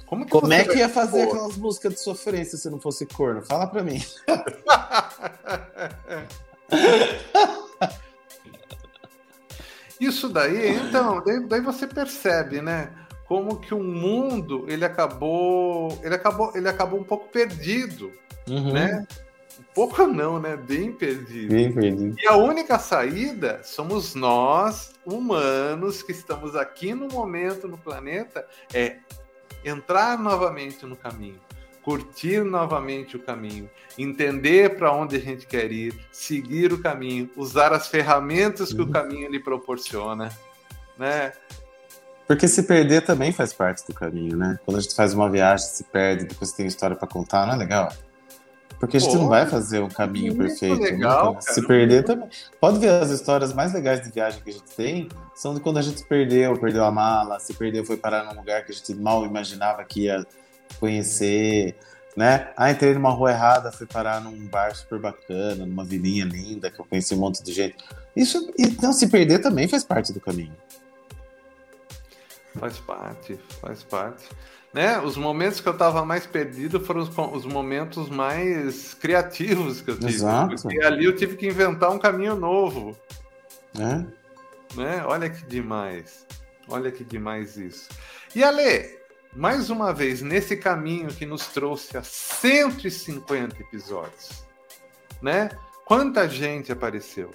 como, 0.05 0.23
que 0.23 0.31
Como 0.31 0.53
é 0.53 0.63
que 0.63 0.77
ia 0.77 0.87
fazer 0.87 1.23
aquelas 1.23 1.57
músicas 1.57 1.95
de 1.95 1.99
sofrência 1.99 2.57
se 2.57 2.69
não 2.69 2.79
fosse 2.79 3.05
corno? 3.05 3.41
Fala 3.41 3.67
pra 3.67 3.83
mim. 3.83 4.01
Isso 9.99 10.29
daí, 10.29 10.75
então, 10.77 11.23
daí, 11.23 11.39
daí 11.47 11.61
você 11.61 11.85
percebe, 11.85 12.61
né? 12.61 12.91
como 13.31 13.61
que 13.61 13.73
o 13.73 13.81
mundo 13.81 14.65
ele 14.67 14.83
acabou 14.83 15.97
ele 16.03 16.13
acabou 16.13 16.51
ele 16.53 16.67
acabou 16.67 16.99
um 16.99 17.03
pouco 17.05 17.29
perdido 17.29 18.11
uhum. 18.45 18.73
né 18.73 19.07
um 19.57 19.63
pouco 19.73 20.05
não 20.05 20.37
né 20.37 20.57
bem 20.57 20.91
perdido. 20.91 21.49
bem 21.49 21.71
perdido 21.71 22.13
e 22.19 22.27
a 22.27 22.35
única 22.35 22.77
saída 22.77 23.61
somos 23.63 24.15
nós 24.15 24.91
humanos 25.05 26.03
que 26.03 26.11
estamos 26.11 26.57
aqui 26.57 26.93
no 26.93 27.07
momento 27.07 27.69
no 27.69 27.77
planeta 27.77 28.45
é 28.73 28.97
entrar 29.63 30.19
novamente 30.19 30.85
no 30.85 30.97
caminho 30.97 31.39
curtir 31.83 32.43
novamente 32.43 33.15
o 33.15 33.19
caminho, 33.19 33.69
entender 33.97 34.77
para 34.77 34.93
onde 34.93 35.15
a 35.15 35.19
gente 35.19 35.47
quer 35.47 35.71
ir, 35.71 35.93
seguir 36.11 36.71
o 36.71 36.81
caminho, 36.81 37.29
usar 37.35 37.73
as 37.73 37.87
ferramentas 37.87 38.71
que 38.71 38.81
uhum. 38.81 38.87
o 38.87 38.91
caminho 38.91 39.29
lhe 39.29 39.39
proporciona, 39.39 40.29
né? 40.97 41.33
Porque 42.27 42.47
se 42.47 42.63
perder 42.63 43.01
também 43.01 43.31
faz 43.31 43.51
parte 43.51 43.85
do 43.85 43.93
caminho, 43.93 44.37
né? 44.37 44.57
Quando 44.63 44.77
a 44.77 44.81
gente 44.81 44.95
faz 44.95 45.13
uma 45.13 45.29
viagem, 45.29 45.67
se 45.67 45.83
perde, 45.83 46.25
depois 46.25 46.53
tem 46.53 46.65
história 46.65 46.95
para 46.95 47.07
contar, 47.07 47.45
não 47.45 47.55
é 47.55 47.57
legal? 47.57 47.91
Porque 48.79 48.97
a 48.97 48.99
gente 48.99 49.13
Pô, 49.13 49.19
não 49.19 49.27
vai 49.27 49.45
fazer 49.45 49.79
um 49.79 49.89
caminho 49.89 50.35
perfeito. 50.35 50.81
Legal, 50.81 51.33
né? 51.35 51.41
Se 51.41 51.65
perder 51.67 52.03
também. 52.03 52.27
Pode 52.59 52.79
ver 52.79 52.89
as 52.89 53.11
histórias 53.11 53.53
mais 53.53 53.73
legais 53.73 54.01
de 54.01 54.09
viagem 54.09 54.41
que 54.41 54.49
a 54.49 54.53
gente 54.53 54.75
tem 54.75 55.07
são 55.35 55.53
de 55.53 55.59
quando 55.59 55.77
a 55.77 55.81
gente 55.83 56.03
perdeu, 56.03 56.57
perdeu 56.57 56.83
a 56.83 56.91
mala, 56.91 57.39
se 57.39 57.53
perdeu, 57.53 57.85
foi 57.85 57.97
parar 57.97 58.23
num 58.23 58.39
lugar 58.39 58.65
que 58.65 58.71
a 58.71 58.75
gente 58.75 58.95
mal 58.95 59.23
imaginava 59.23 59.83
que 59.83 60.05
ia 60.05 60.25
conhecer, 60.79 61.75
né? 62.15 62.51
Ah, 62.57 62.71
entrei 62.71 62.93
numa 62.93 63.11
rua 63.11 63.31
errada, 63.31 63.71
fui 63.71 63.85
parar 63.87 64.21
num 64.21 64.47
bar 64.47 64.75
super 64.75 64.99
bacana, 64.99 65.65
numa 65.65 65.83
vilinha 65.83 66.25
linda, 66.25 66.69
que 66.69 66.79
eu 66.79 66.85
conheci 66.85 67.13
um 67.13 67.19
monte 67.19 67.41
de 67.43 67.53
gente. 67.53 67.77
Isso, 68.15 68.51
então, 68.57 68.91
se 68.91 69.07
perder 69.07 69.39
também 69.39 69.67
faz 69.67 69.83
parte 69.83 70.11
do 70.11 70.19
caminho. 70.19 70.55
Faz 72.59 72.79
parte, 72.79 73.39
faz 73.61 73.83
parte. 73.83 74.25
Né? 74.73 74.99
Os 74.99 75.17
momentos 75.17 75.59
que 75.59 75.67
eu 75.67 75.73
estava 75.73 76.05
mais 76.05 76.25
perdido 76.25 76.79
foram 76.79 77.01
os, 77.01 77.09
os, 77.33 77.45
momentos 77.45 78.09
mais 78.09 78.93
criativos 78.93 79.81
que 79.81 79.91
eu 79.91 79.99
tive. 79.99 80.13
Exato. 80.13 80.55
Porque 80.61 80.83
ali 80.83 81.05
eu 81.05 81.15
tive 81.15 81.35
que 81.35 81.47
inventar 81.47 81.91
um 81.91 81.99
caminho 81.99 82.35
novo. 82.35 82.97
É. 83.77 84.05
Né? 84.75 85.03
Olha 85.05 85.29
que 85.29 85.45
demais. 85.45 86.25
Olha 86.67 86.91
que 86.91 87.03
demais 87.03 87.57
isso. 87.57 87.89
E 88.33 88.43
Ale, 88.43 89.00
mais 89.35 89.69
uma 89.69 89.93
vez, 89.93 90.21
nesse 90.21 90.57
caminho 90.57 91.07
que 91.09 91.25
nos 91.25 91.47
trouxe 91.47 91.97
a 91.97 92.03
150 92.03 93.61
episódios, 93.61 94.45
né? 95.21 95.49
Quanta 95.85 96.27
gente 96.27 96.71
apareceu? 96.71 97.31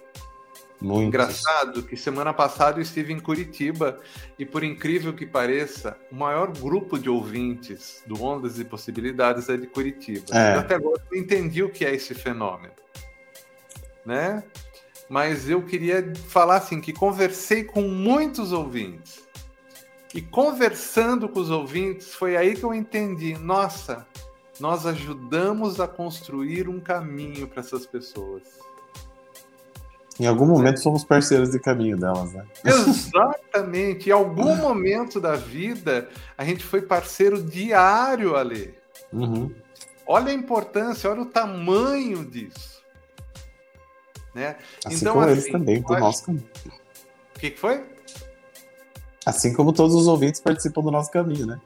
Muito. 0.80 1.08
Engraçado 1.08 1.82
que 1.82 1.96
semana 1.96 2.34
passada 2.34 2.78
eu 2.78 2.82
estive 2.82 3.12
em 3.12 3.18
Curitiba 3.18 3.98
e, 4.38 4.44
por 4.44 4.62
incrível 4.62 5.14
que 5.14 5.26
pareça, 5.26 5.98
o 6.12 6.14
maior 6.14 6.52
grupo 6.52 6.98
de 6.98 7.08
ouvintes 7.08 8.02
do 8.06 8.22
Ondas 8.22 8.58
e 8.58 8.64
Possibilidades 8.64 9.48
é 9.48 9.56
de 9.56 9.66
Curitiba. 9.66 10.26
É. 10.32 10.54
Eu 10.54 10.60
até 10.60 10.74
agora 10.74 11.02
não 11.10 11.18
entendi 11.18 11.62
o 11.62 11.70
que 11.70 11.84
é 11.84 11.94
esse 11.94 12.14
fenômeno. 12.14 12.74
Né? 14.04 14.44
Mas 15.08 15.48
eu 15.48 15.62
queria 15.62 16.12
falar 16.28 16.56
assim 16.56 16.80
que 16.80 16.92
conversei 16.92 17.64
com 17.64 17.82
muitos 17.82 18.52
ouvintes. 18.52 19.25
E 20.16 20.22
conversando 20.22 21.28
com 21.28 21.40
os 21.40 21.50
ouvintes, 21.50 22.14
foi 22.14 22.38
aí 22.38 22.56
que 22.56 22.64
eu 22.64 22.72
entendi, 22.72 23.34
nossa, 23.36 24.06
nós 24.58 24.86
ajudamos 24.86 25.78
a 25.78 25.86
construir 25.86 26.70
um 26.70 26.80
caminho 26.80 27.46
para 27.46 27.60
essas 27.60 27.84
pessoas. 27.84 28.42
Em 30.18 30.26
algum 30.26 30.46
momento 30.46 30.80
somos 30.80 31.04
parceiros 31.04 31.50
de 31.50 31.60
caminho 31.60 31.98
delas, 31.98 32.32
né? 32.32 32.46
Exatamente. 32.64 34.08
Em 34.08 34.12
algum 34.12 34.56
momento 34.56 35.20
da 35.20 35.36
vida, 35.36 36.08
a 36.38 36.46
gente 36.46 36.64
foi 36.64 36.80
parceiro 36.80 37.42
diário 37.42 38.36
ali. 38.36 38.72
Uhum. 39.12 39.54
Olha 40.06 40.30
a 40.30 40.34
importância, 40.34 41.10
olha 41.10 41.20
o 41.20 41.26
tamanho 41.26 42.24
disso. 42.24 42.82
Né? 44.34 44.56
Assim 44.82 44.96
então, 44.96 45.12
como 45.12 45.26
assim, 45.26 45.32
eles 45.32 45.52
também, 45.52 45.82
do 45.82 45.98
nosso 45.98 46.24
caminho. 46.24 46.48
O 47.36 47.38
que, 47.38 47.50
que 47.50 47.60
foi? 47.60 47.95
Assim 49.26 49.52
como 49.52 49.72
todos 49.72 49.96
os 49.96 50.06
ouvintes 50.06 50.40
participam 50.40 50.82
do 50.82 50.90
nosso 50.92 51.10
caminho, 51.10 51.46
né? 51.46 51.60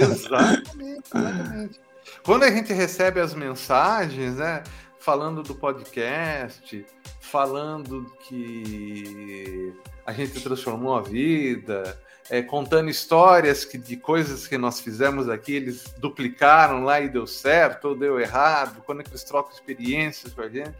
Exatamente, 0.00 0.72
exatamente. 1.14 1.80
Quando 2.24 2.44
a 2.44 2.50
gente 2.50 2.72
recebe 2.72 3.20
as 3.20 3.34
mensagens, 3.34 4.36
né? 4.36 4.62
Falando 4.98 5.42
do 5.42 5.54
podcast, 5.54 6.86
falando 7.20 8.10
que 8.26 9.74
a 10.06 10.12
gente 10.12 10.40
transformou 10.40 10.96
a 10.96 11.02
vida, 11.02 12.00
é, 12.30 12.42
contando 12.42 12.88
histórias 12.88 13.64
que, 13.64 13.76
de 13.76 13.96
coisas 13.96 14.46
que 14.46 14.56
nós 14.56 14.80
fizemos 14.80 15.28
aqui, 15.28 15.54
eles 15.54 15.84
duplicaram 15.98 16.82
lá 16.82 17.00
e 17.00 17.08
deu 17.08 17.26
certo 17.26 17.88
ou 17.88 17.96
deu 17.96 18.18
errado, 18.18 18.82
quando 18.84 19.02
eles 19.02 19.22
trocam 19.22 19.52
experiências 19.52 20.32
com 20.32 20.40
a 20.40 20.48
gente. 20.48 20.74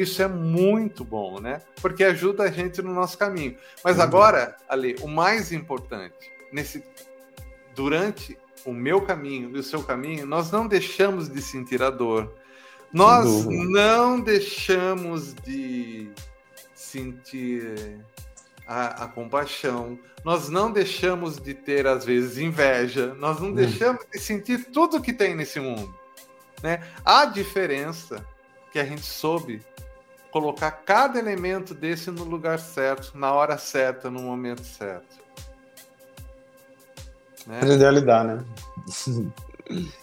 Isso 0.00 0.22
é 0.22 0.28
muito 0.28 1.04
bom, 1.04 1.40
né? 1.40 1.60
Porque 1.80 2.04
ajuda 2.04 2.44
a 2.44 2.50
gente 2.50 2.80
no 2.82 2.94
nosso 2.94 3.18
caminho. 3.18 3.56
Mas 3.82 3.96
uhum. 3.96 4.02
agora, 4.02 4.56
Ale, 4.68 4.96
o 5.00 5.08
mais 5.08 5.52
importante, 5.52 6.30
nesse 6.52 6.84
durante 7.74 8.36
o 8.64 8.72
meu 8.72 9.00
caminho 9.00 9.56
e 9.56 9.58
o 9.58 9.62
seu 9.62 9.82
caminho, 9.82 10.26
nós 10.26 10.50
não 10.50 10.66
deixamos 10.66 11.28
de 11.28 11.40
sentir 11.40 11.82
a 11.82 11.90
dor, 11.90 12.34
nós 12.92 13.44
não 13.46 14.20
deixamos 14.20 15.34
de 15.34 16.10
sentir 16.74 18.00
a, 18.66 19.04
a, 19.04 19.08
compaixão, 19.08 19.98
nós 20.24 20.48
não 20.48 20.72
deixamos 20.72 21.38
de 21.38 21.54
ter, 21.54 21.86
às 21.86 22.04
vezes, 22.04 22.38
inveja, 22.38 23.14
nós 23.14 23.40
não 23.40 23.48
hum. 23.48 23.54
deixamos 23.54 24.04
de 24.12 24.18
sentir 24.18 24.70
tudo 24.72 25.00
que 25.00 25.12
tem 25.12 25.34
nesse 25.34 25.60
mundo. 25.60 25.94
Né? 26.62 26.82
A 27.04 27.24
diferença 27.24 28.26
que 28.72 28.78
a 28.78 28.84
gente 28.84 29.04
soube 29.04 29.62
colocar 30.30 30.70
cada 30.70 31.18
elemento 31.18 31.74
desse 31.74 32.10
no 32.10 32.24
lugar 32.24 32.58
certo, 32.58 33.16
na 33.16 33.32
hora 33.32 33.56
certa, 33.58 34.10
no 34.10 34.20
momento 34.20 34.64
certo. 34.64 35.16
Né? 37.46 37.60
A 37.62 37.90
lidar, 37.90 38.24
né? 38.24 38.44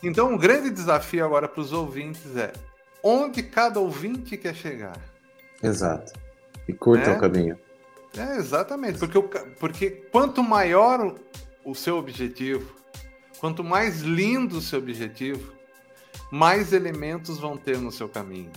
Então, 0.03 0.29
o 0.29 0.33
um 0.33 0.37
grande 0.37 0.69
desafio 0.69 1.25
agora 1.25 1.47
para 1.47 1.59
os 1.59 1.73
ouvintes 1.73 2.37
é 2.37 2.53
onde 3.01 3.41
cada 3.41 3.79
ouvinte 3.79 4.37
quer 4.37 4.53
chegar. 4.53 4.95
Exato. 5.61 6.13
E 6.67 6.73
curta 6.73 7.09
né? 7.09 7.17
o 7.17 7.19
caminho. 7.19 7.59
É, 8.15 8.37
exatamente. 8.37 8.99
Porque, 8.99 9.19
porque 9.59 9.89
quanto 10.11 10.43
maior 10.43 10.99
o, 11.63 11.71
o 11.71 11.73
seu 11.73 11.97
objetivo, 11.97 12.75
quanto 13.39 13.63
mais 13.63 14.01
lindo 14.01 14.59
o 14.59 14.61
seu 14.61 14.77
objetivo, 14.79 15.53
mais 16.31 16.73
elementos 16.73 17.39
vão 17.39 17.57
ter 17.57 17.79
no 17.79 17.91
seu 17.91 18.07
caminho. 18.07 18.51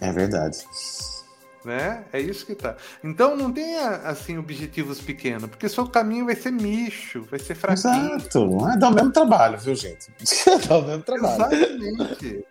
É 0.00 0.12
verdade. 0.12 0.58
Né? 1.64 2.04
É 2.12 2.18
isso 2.18 2.46
que 2.46 2.54
tá. 2.54 2.76
Então 3.04 3.36
não 3.36 3.52
tenha 3.52 3.88
assim 4.04 4.38
objetivos 4.38 5.00
pequenos, 5.00 5.50
porque 5.50 5.68
seu 5.68 5.86
caminho 5.86 6.24
vai 6.24 6.34
ser 6.34 6.50
micho, 6.50 7.22
vai 7.30 7.38
ser 7.38 7.54
fraquinho. 7.54 8.16
Exato. 8.16 8.68
É, 8.68 8.78
dá 8.78 8.88
o 8.88 8.94
mesmo 8.94 9.12
trabalho, 9.12 9.58
viu, 9.58 9.74
gente? 9.74 10.10
dá 10.66 10.78
o 10.78 10.82
mesmo 10.82 11.02
trabalho. 11.02 11.54
Exatamente. 11.54 12.46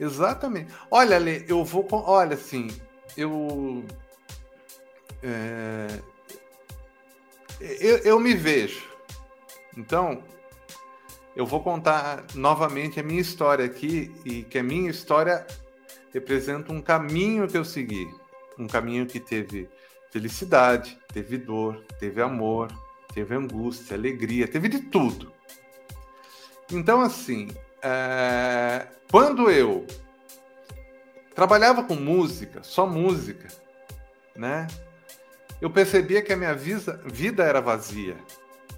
Exatamente. 0.00 0.72
Olha, 0.90 1.16
Ale, 1.16 1.44
eu 1.46 1.64
vou. 1.64 1.86
Olha, 1.92 2.34
assim, 2.34 2.68
eu. 3.16 3.84
É, 5.22 5.86
eu, 7.60 7.98
eu 7.98 8.18
me 8.18 8.34
vejo. 8.34 8.82
Então, 9.76 10.22
eu 11.36 11.46
vou 11.46 11.62
contar 11.62 12.24
novamente 12.34 12.98
a 12.98 13.02
minha 13.02 13.20
história 13.20 13.64
aqui 13.64 14.12
e 14.24 14.42
que 14.42 14.58
a 14.58 14.62
minha 14.62 14.90
história 14.90 15.46
representa 16.12 16.72
um 16.72 16.80
caminho 16.80 17.48
que 17.48 17.56
eu 17.56 17.64
segui, 17.64 18.08
um 18.58 18.66
caminho 18.66 19.06
que 19.06 19.20
teve 19.20 19.68
felicidade, 20.10 20.98
teve 21.12 21.38
dor, 21.38 21.84
teve 21.98 22.20
amor, 22.20 22.70
teve 23.14 23.34
angústia, 23.34 23.96
alegria, 23.96 24.48
teve 24.48 24.68
de 24.68 24.80
tudo. 24.80 25.32
Então, 26.70 27.00
assim, 27.00 27.48
é... 27.82 28.86
quando 29.10 29.50
eu 29.50 29.86
trabalhava 31.34 31.82
com 31.84 31.94
música, 31.94 32.62
só 32.62 32.86
música, 32.86 33.48
né? 34.36 34.66
Eu 35.60 35.70
percebia 35.70 36.22
que 36.22 36.32
a 36.32 36.36
minha 36.36 36.54
vida, 36.54 37.00
vida 37.04 37.44
era 37.44 37.60
vazia. 37.60 38.16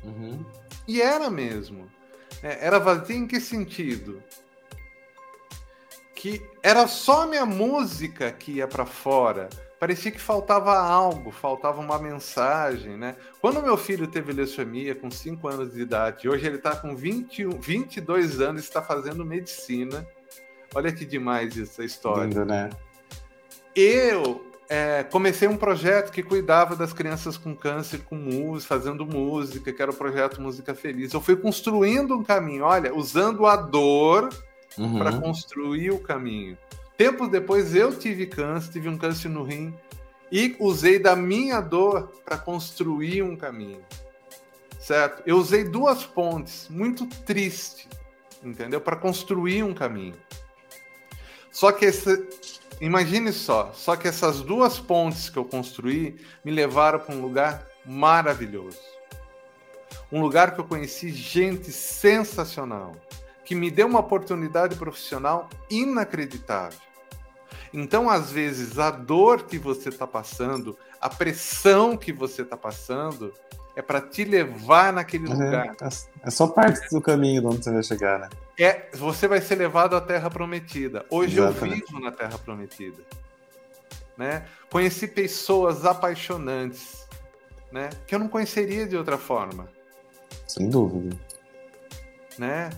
Uhum. 0.02 0.44
E 0.86 1.00
era 1.00 1.30
mesmo. 1.30 1.88
É, 2.42 2.66
era 2.66 2.78
vazia 2.78 3.16
em 3.16 3.26
que 3.26 3.40
sentido? 3.40 4.22
Que 6.22 6.40
era 6.62 6.86
só 6.86 7.26
minha 7.26 7.44
música 7.44 8.30
que 8.30 8.52
ia 8.52 8.68
para 8.68 8.86
fora. 8.86 9.48
Parecia 9.80 10.12
que 10.12 10.20
faltava 10.20 10.78
algo, 10.78 11.32
faltava 11.32 11.80
uma 11.80 11.98
mensagem, 11.98 12.96
né? 12.96 13.16
Quando 13.40 13.60
meu 13.60 13.76
filho 13.76 14.06
teve 14.06 14.32
leucemia 14.32 14.94
com 14.94 15.10
5 15.10 15.48
anos 15.48 15.74
de 15.74 15.80
idade, 15.80 16.28
hoje 16.28 16.46
ele 16.46 16.58
está 16.58 16.76
com 16.76 16.94
21, 16.94 17.58
22 17.58 18.40
anos 18.40 18.62
e 18.62 18.64
está 18.64 18.80
fazendo 18.80 19.24
medicina. 19.24 20.06
Olha 20.72 20.92
que 20.92 21.04
demais 21.04 21.58
essa 21.58 21.82
história. 21.82 22.22
Lindo, 22.22 22.44
né? 22.44 22.70
Eu 23.74 24.46
é, 24.68 25.02
comecei 25.02 25.48
um 25.48 25.56
projeto 25.56 26.12
que 26.12 26.22
cuidava 26.22 26.76
das 26.76 26.92
crianças 26.92 27.36
com 27.36 27.52
câncer, 27.52 27.98
com 28.04 28.14
música, 28.14 28.76
fazendo 28.76 29.04
música, 29.04 29.72
que 29.72 29.82
era 29.82 29.90
o 29.90 29.96
projeto 29.96 30.40
Música 30.40 30.72
Feliz. 30.72 31.12
Eu 31.12 31.20
fui 31.20 31.34
construindo 31.34 32.16
um 32.16 32.22
caminho, 32.22 32.62
olha, 32.62 32.94
usando 32.94 33.44
a 33.44 33.56
dor 33.56 34.28
uhum. 34.78 34.98
para 34.98 35.18
construir 35.18 35.90
o 35.90 35.98
caminho. 35.98 36.56
Tempos 36.96 37.30
depois 37.30 37.74
eu 37.74 37.96
tive 37.96 38.26
câncer, 38.26 38.72
tive 38.72 38.88
um 38.88 38.98
câncer 38.98 39.28
no 39.28 39.42
rim 39.42 39.74
e 40.30 40.56
usei 40.58 40.98
da 40.98 41.16
minha 41.16 41.60
dor 41.60 42.12
para 42.24 42.38
construir 42.38 43.22
um 43.22 43.36
caminho. 43.36 43.82
Certo? 44.78 45.22
Eu 45.26 45.36
usei 45.36 45.64
duas 45.64 46.04
pontes, 46.04 46.68
muito 46.68 47.06
triste, 47.06 47.88
entendeu? 48.42 48.80
Para 48.80 48.96
construir 48.96 49.62
um 49.62 49.72
caminho. 49.72 50.16
Só 51.50 51.70
que 51.70 51.84
esse, 51.84 52.26
Imagine 52.82 53.32
só, 53.32 53.70
só 53.72 53.94
que 53.94 54.08
essas 54.08 54.40
duas 54.40 54.80
pontes 54.80 55.30
que 55.30 55.38
eu 55.38 55.44
construí 55.44 56.20
me 56.44 56.50
levaram 56.50 56.98
para 56.98 57.14
um 57.14 57.22
lugar 57.22 57.64
maravilhoso. 57.86 58.80
Um 60.10 60.20
lugar 60.20 60.52
que 60.52 60.60
eu 60.60 60.64
conheci 60.64 61.10
gente 61.10 61.70
sensacional, 61.70 62.96
que 63.52 63.54
me 63.54 63.70
deu 63.70 63.86
uma 63.86 64.00
oportunidade 64.00 64.76
profissional 64.76 65.46
inacreditável. 65.68 66.78
Então, 67.70 68.08
às 68.08 68.32
vezes, 68.32 68.78
a 68.78 68.90
dor 68.90 69.42
que 69.42 69.58
você 69.58 69.90
está 69.90 70.06
passando, 70.06 70.74
a 70.98 71.10
pressão 71.10 71.94
que 71.94 72.14
você 72.14 72.40
está 72.40 72.56
passando, 72.56 73.30
é 73.76 73.82
para 73.82 74.00
te 74.00 74.24
levar 74.24 74.90
naquele 74.90 75.30
é, 75.30 75.34
lugar. 75.34 75.76
É 76.22 76.30
só 76.30 76.46
parte 76.46 76.88
do 76.90 77.02
caminho 77.02 77.42
de 77.42 77.46
onde 77.46 77.64
você 77.64 77.72
vai 77.72 77.82
chegar, 77.82 78.20
né? 78.20 78.30
é 78.58 78.88
você 78.94 79.28
vai 79.28 79.42
ser 79.42 79.56
levado 79.56 79.96
à 79.96 80.00
Terra 80.00 80.30
Prometida. 80.30 81.04
Hoje 81.10 81.38
Exatamente. 81.38 81.82
eu 81.82 81.86
vivo 81.88 82.00
na 82.00 82.10
Terra 82.10 82.38
Prometida. 82.38 83.02
Né? 84.16 84.46
Conheci 84.70 85.06
pessoas 85.06 85.84
apaixonantes, 85.84 87.06
né? 87.70 87.90
Que 88.06 88.14
eu 88.14 88.18
não 88.18 88.28
conheceria 88.28 88.86
de 88.86 88.96
outra 88.96 89.18
forma. 89.18 89.68
Sem 90.48 90.70
dúvida. 90.70 91.14
Né? 92.38 92.70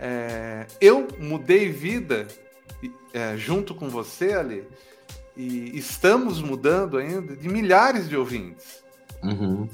É, 0.00 0.66
eu 0.80 1.06
mudei 1.18 1.70
vida 1.70 2.26
é, 3.12 3.36
junto 3.36 3.74
com 3.74 3.88
você, 3.88 4.32
Ali, 4.32 4.66
e 5.36 5.78
estamos 5.78 6.40
mudando 6.40 6.96
ainda 6.96 7.36
de 7.36 7.48
milhares 7.48 8.08
de 8.08 8.16
ouvintes. 8.16 8.82
Uhum. 9.22 9.68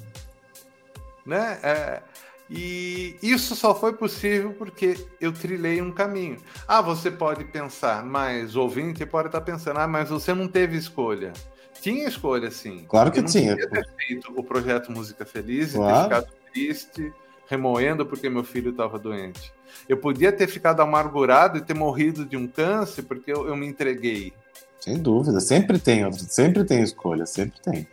Né? 1.25 1.59
É, 1.63 2.03
e 2.49 3.17
isso 3.23 3.57
só 3.57 3.75
foi 3.75 3.93
possível 3.93 4.55
porque 4.55 4.97
eu 5.21 5.33
trilhei 5.33 5.81
um 5.83 5.91
caminho. 5.91 6.39
Ah, 6.67 6.81
você 6.81 7.11
pode 7.11 7.45
pensar, 7.45 8.05
mas 8.05 8.55
o 8.55 8.63
ouvinte 8.63 9.05
pode 9.05 9.29
estar 9.29 9.41
pensando, 9.41 9.79
ah, 9.79 9.89
mas 9.89 10.11
você 10.11 10.33
não 10.33 10.47
teve 10.47 10.77
escolha. 10.77 11.33
Tinha 11.81 12.09
escolha, 12.09 12.51
sim. 12.51 12.85
Claro 12.89 13.11
que 13.13 13.19
eu 13.19 13.23
não 13.23 13.31
tinha. 13.31 13.53
Podia 13.53 13.69
ter 13.69 13.87
feito 13.97 14.33
o 14.35 14.43
projeto 14.43 14.91
Música 14.91 15.25
Feliz 15.25 15.73
claro. 15.73 15.91
e 15.91 15.97
ter 15.97 16.03
ficado 16.05 16.33
triste, 16.53 17.13
remoendo 17.49 18.07
porque 18.07 18.29
meu 18.29 18.45
filho 18.45 18.71
estava 18.71 18.99
doente. 18.99 19.53
Eu 19.89 19.97
podia 19.97 20.33
ter 20.33 20.47
ficado 20.47 20.81
amargurado 20.81 21.59
e 21.59 21.61
ter 21.61 21.75
morrido 21.75 22.25
de 22.25 22.37
um 22.37 22.47
câncer 22.47 23.03
porque 23.03 23.33
eu, 23.33 23.47
eu 23.49 23.57
me 23.57 23.67
entreguei. 23.67 24.33
Sem 24.81 24.99
dúvida, 24.99 25.41
sempre 25.41 25.79
tem, 25.79 26.11
sempre 26.13 26.65
tem 26.65 26.83
escolha, 26.83 27.27
sempre 27.27 27.61
tem. 27.61 27.87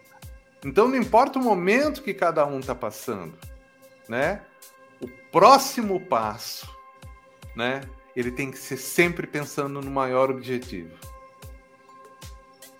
Então 0.65 0.87
não 0.87 0.95
importa 0.95 1.39
o 1.39 1.43
momento 1.43 2.01
que 2.01 2.13
cada 2.13 2.45
um 2.45 2.59
está 2.59 2.75
passando 2.75 3.33
né? 4.07 4.41
O 5.01 5.07
próximo 5.31 5.99
passo, 5.99 6.69
né? 7.55 7.81
Ele 8.15 8.31
tem 8.31 8.51
que 8.51 8.57
ser 8.57 8.77
sempre 8.77 9.25
pensando 9.25 9.81
no 9.81 9.91
maior 9.91 10.29
objetivo. 10.29 10.95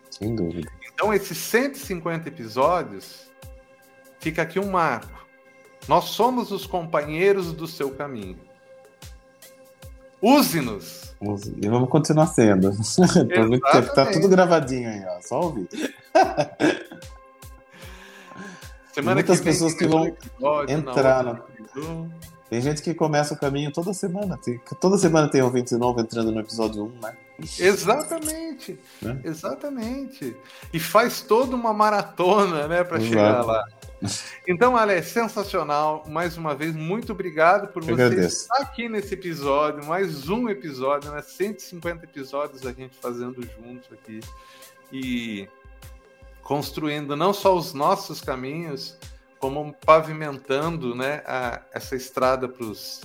Sem 0.10 0.36
dúvida. 0.36 0.72
Então, 0.94 1.14
esses 1.14 1.38
150 1.38 2.30
episódios, 2.30 3.32
fica 4.20 4.44
aqui 4.44 4.60
um 4.60 4.70
marco. 4.70 5.26
Nós 5.88 6.06
somos 6.06 6.52
os 6.52 6.68
companheiros 6.68 7.52
do 7.52 7.68
seu 7.68 7.92
caminho. 7.92 8.40
Use-nos. 10.24 11.14
E 11.62 11.68
vamos 11.68 11.90
continuar 11.90 12.28
sendo. 12.28 12.72
Por 12.72 13.48
muito 13.50 13.70
tempo. 13.70 13.94
Tá 13.94 14.06
tudo 14.06 14.30
gravadinho 14.30 14.90
aí, 14.90 15.04
ó. 15.06 15.22
Só 15.22 15.42
ouvir. 15.42 15.68
Semana 18.94 19.16
Muitas 19.16 19.40
que 19.40 19.46
pessoas 19.46 19.74
que 19.74 19.86
vão 19.86 20.16
entrar 20.70 21.24
na. 21.24 21.42
Tem 22.50 22.62
gente 22.62 22.82
que 22.84 22.94
começa 22.94 23.34
o 23.34 23.38
caminho 23.38 23.72
toda 23.72 23.94
semana. 23.94 24.38
Tem, 24.38 24.62
toda 24.80 24.98
semana 24.98 25.28
tem 25.28 25.42
ouvinte 25.42 25.76
novo 25.76 26.00
entrando 26.00 26.32
no 26.32 26.40
episódio 26.40 26.86
1, 26.86 27.00
né? 27.02 27.18
Exatamente. 27.60 28.80
Né? 29.02 29.20
Exatamente. 29.24 30.38
E 30.72 30.80
faz 30.80 31.22
toda 31.22 31.56
uma 31.56 31.74
maratona, 31.74 32.68
né, 32.68 32.84
para 32.84 33.00
chegar 33.00 33.44
lá. 33.44 33.66
Então, 34.48 34.76
Ale, 34.76 34.94
é 34.94 35.02
sensacional. 35.02 36.04
Mais 36.08 36.38
uma 36.38 36.54
vez, 36.54 36.76
muito 36.76 37.14
obrigado 37.14 37.68
por 37.70 37.82
Eu 37.84 37.96
você 37.96 38.04
agradeço. 38.04 38.42
estar 38.42 38.58
aqui 38.62 38.90
nesse 38.90 39.14
episódio. 39.14 39.86
Mais 39.86 40.30
um 40.30 40.50
episódio, 40.50 41.12
né? 41.12 41.22
150 41.22 42.06
episódios 42.06 42.66
a 42.66 42.74
gente 42.74 42.96
fazendo 42.96 43.42
juntos 43.42 43.90
aqui. 43.92 44.20
E 44.92 45.48
construindo 46.42 47.16
não 47.16 47.34
só 47.34 47.56
os 47.56 47.74
nossos 47.74 48.20
caminhos, 48.20 48.98
como 49.40 49.74
pavimentando 49.86 50.94
né, 50.94 51.24
a, 51.26 51.62
essa 51.74 51.96
estrada 51.96 52.48
para 52.48 52.66
os 52.66 53.02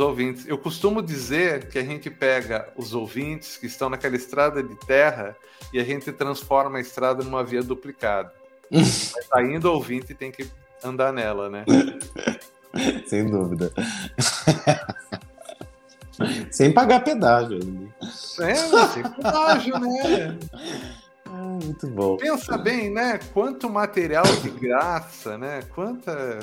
ouvintes. 0.00 0.46
Eu 0.46 0.58
costumo 0.58 1.02
dizer 1.02 1.68
que 1.68 1.78
a 1.78 1.84
gente 1.84 2.08
pega 2.08 2.72
os 2.76 2.94
ouvintes 2.94 3.56
que 3.56 3.66
estão 3.66 3.90
naquela 3.90 4.16
estrada 4.16 4.62
de 4.62 4.74
terra 4.86 5.36
e 5.72 5.80
a 5.80 5.84
gente 5.84 6.10
transforma 6.12 6.78
a 6.78 6.80
estrada 6.80 7.22
numa 7.22 7.44
via 7.44 7.62
duplicada. 7.62 8.41
Mas 8.72 9.14
ainda 9.32 9.68
o 9.68 9.74
ouvinte 9.74 10.14
tem 10.14 10.32
que 10.32 10.48
andar 10.82 11.12
nela, 11.12 11.50
né? 11.50 11.64
Sem 13.06 13.30
dúvida. 13.30 13.70
Sem 16.50 16.72
pagar 16.72 17.00
pedágio. 17.00 17.58
É, 18.40 18.54
sem 18.54 19.02
contágio, 19.02 19.78
né? 19.78 20.38
Ah, 21.26 21.58
muito 21.62 21.86
bom. 21.88 22.16
Pensa 22.16 22.56
bem, 22.56 22.90
né? 22.90 23.18
Quanto 23.34 23.68
material 23.68 24.24
de 24.24 24.50
graça, 24.50 25.36
né? 25.36 25.60
Quanta, 25.74 26.38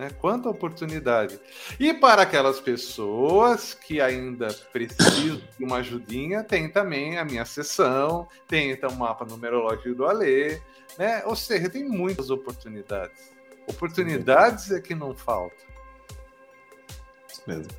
né? 0.00 0.08
Quanta 0.18 0.48
oportunidade. 0.48 1.38
E 1.78 1.92
para 1.92 2.22
aquelas 2.22 2.58
pessoas 2.58 3.74
que 3.74 4.00
ainda 4.00 4.48
precisam 4.72 5.42
de 5.58 5.64
uma 5.64 5.76
ajudinha, 5.76 6.42
tem 6.42 6.70
também 6.70 7.18
a 7.18 7.24
minha 7.24 7.44
sessão, 7.44 8.26
tem 8.48 8.70
então 8.70 8.88
o 8.88 8.96
mapa 8.96 9.26
numerológico 9.26 9.94
do 9.94 10.06
Alê, 10.06 10.58
né? 10.96 11.22
Ou 11.26 11.36
seja, 11.36 11.68
tem 11.68 11.84
muitas 11.84 12.30
oportunidades. 12.30 13.30
Oportunidades 13.66 14.70
é 14.72 14.80
que 14.80 14.94
não 14.94 15.14
faltam. 15.14 15.68
Isso 17.30 17.42
mesmo. 17.46 17.72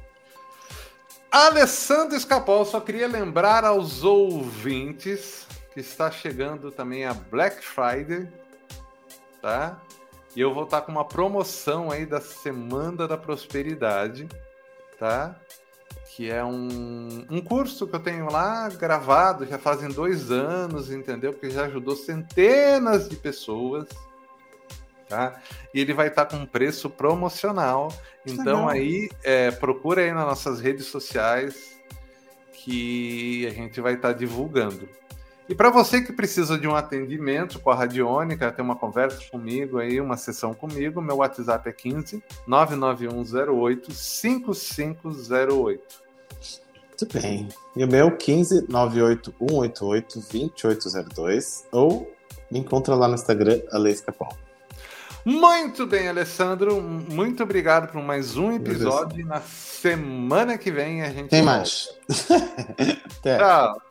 Alessandro 1.32 2.16
Escapol, 2.16 2.66
só 2.66 2.80
queria 2.80 3.08
lembrar 3.08 3.66
aos 3.66 4.04
ouvintes 4.04 5.48
que 5.74 5.80
está 5.80 6.12
chegando 6.12 6.72
também 6.72 7.04
a 7.06 7.14
Black 7.16 7.66
Friday, 7.66 8.30
tá? 9.42 9.82
E 10.36 10.39
eu 10.39 10.54
vou 10.54 10.63
estar 10.63 10.82
com 10.82 10.91
uma 10.91 11.06
promoção 11.06 11.91
aí 11.91 12.06
da 12.06 12.22
Semana 12.22 13.08
da 13.08 13.17
Prosperidade, 13.17 14.30
tá? 14.98 15.36
Que 16.15 16.30
é 16.30 16.44
um, 16.44 17.26
um 17.30 17.41
curso 17.41 17.86
que 17.86 17.96
eu 17.96 18.00
tenho 18.00 18.32
lá 18.32 18.70
gravado, 18.70 19.46
já 19.46 19.58
fazem 19.58 19.89
dois 19.89 20.32
anos, 20.32 20.91
entendeu? 20.91 21.34
Porque 21.34 21.50
já 21.50 21.65
ajudou 21.65 21.96
centenas 21.96 23.10
de 23.10 23.17
pessoas, 23.17 23.88
tá? 25.10 25.41
E 25.74 25.82
ele 25.82 25.94
vai 25.94 26.08
estar 26.08 26.26
com 26.26 26.46
preço 26.46 26.89
promocional. 26.89 27.94
Então 28.26 28.70
aí, 28.70 29.10
é, 29.24 29.52
procura 29.52 30.02
aí 30.02 30.13
nas 30.13 30.26
nossas 30.26 30.62
redes 30.62 30.86
sociais 30.86 31.78
que 32.54 33.46
a 33.48 33.50
gente 33.50 33.82
vai 33.82 33.96
estar 33.96 34.13
divulgando. 34.13 34.88
E 35.52 35.54
para 35.54 35.70
você 35.70 36.02
que 36.02 36.14
precisa 36.14 36.58
de 36.58 36.66
um 36.66 36.74
atendimento 36.74 37.60
com 37.60 37.70
a 37.70 37.76
Radiônica, 37.76 38.50
ter 38.54 38.62
uma 38.62 38.78
conversa 38.78 39.20
comigo 39.30 39.80
aí, 39.80 40.00
uma 40.00 40.16
sessão 40.16 40.54
comigo, 40.54 41.02
meu 41.02 41.18
WhatsApp 41.18 41.68
é 41.68 41.74
15 41.74 42.24
99108 42.48 43.94
5508. 43.94 45.82
Muito 46.88 47.20
bem. 47.20 47.50
E 47.76 47.84
o 47.84 47.88
meu 47.90 48.16
15 48.16 48.68
98 48.70 49.36
188 49.38 50.20
2802 50.22 51.68
ou 51.70 52.10
me 52.50 52.60
encontra 52.60 52.96
lá 52.96 53.10
no 53.10 53.16
Instagram, 53.16 53.60
Ale 53.74 53.92
Escapol. 53.92 54.34
Muito 55.26 55.86
bem, 55.86 56.08
Alessandro. 56.08 56.82
Muito 56.82 57.44
obrigado 57.44 57.92
por 57.92 58.02
mais 58.02 58.38
um 58.38 58.54
episódio. 58.54 59.20
E 59.20 59.26
na 59.26 59.42
semana 59.42 60.58
que 60.58 60.72
vem 60.72 61.02
a 61.02 61.10
gente. 61.10 61.28
Tem 61.28 61.42
mais. 61.42 61.90
Até. 63.20 63.38
Tchau. 63.38 63.91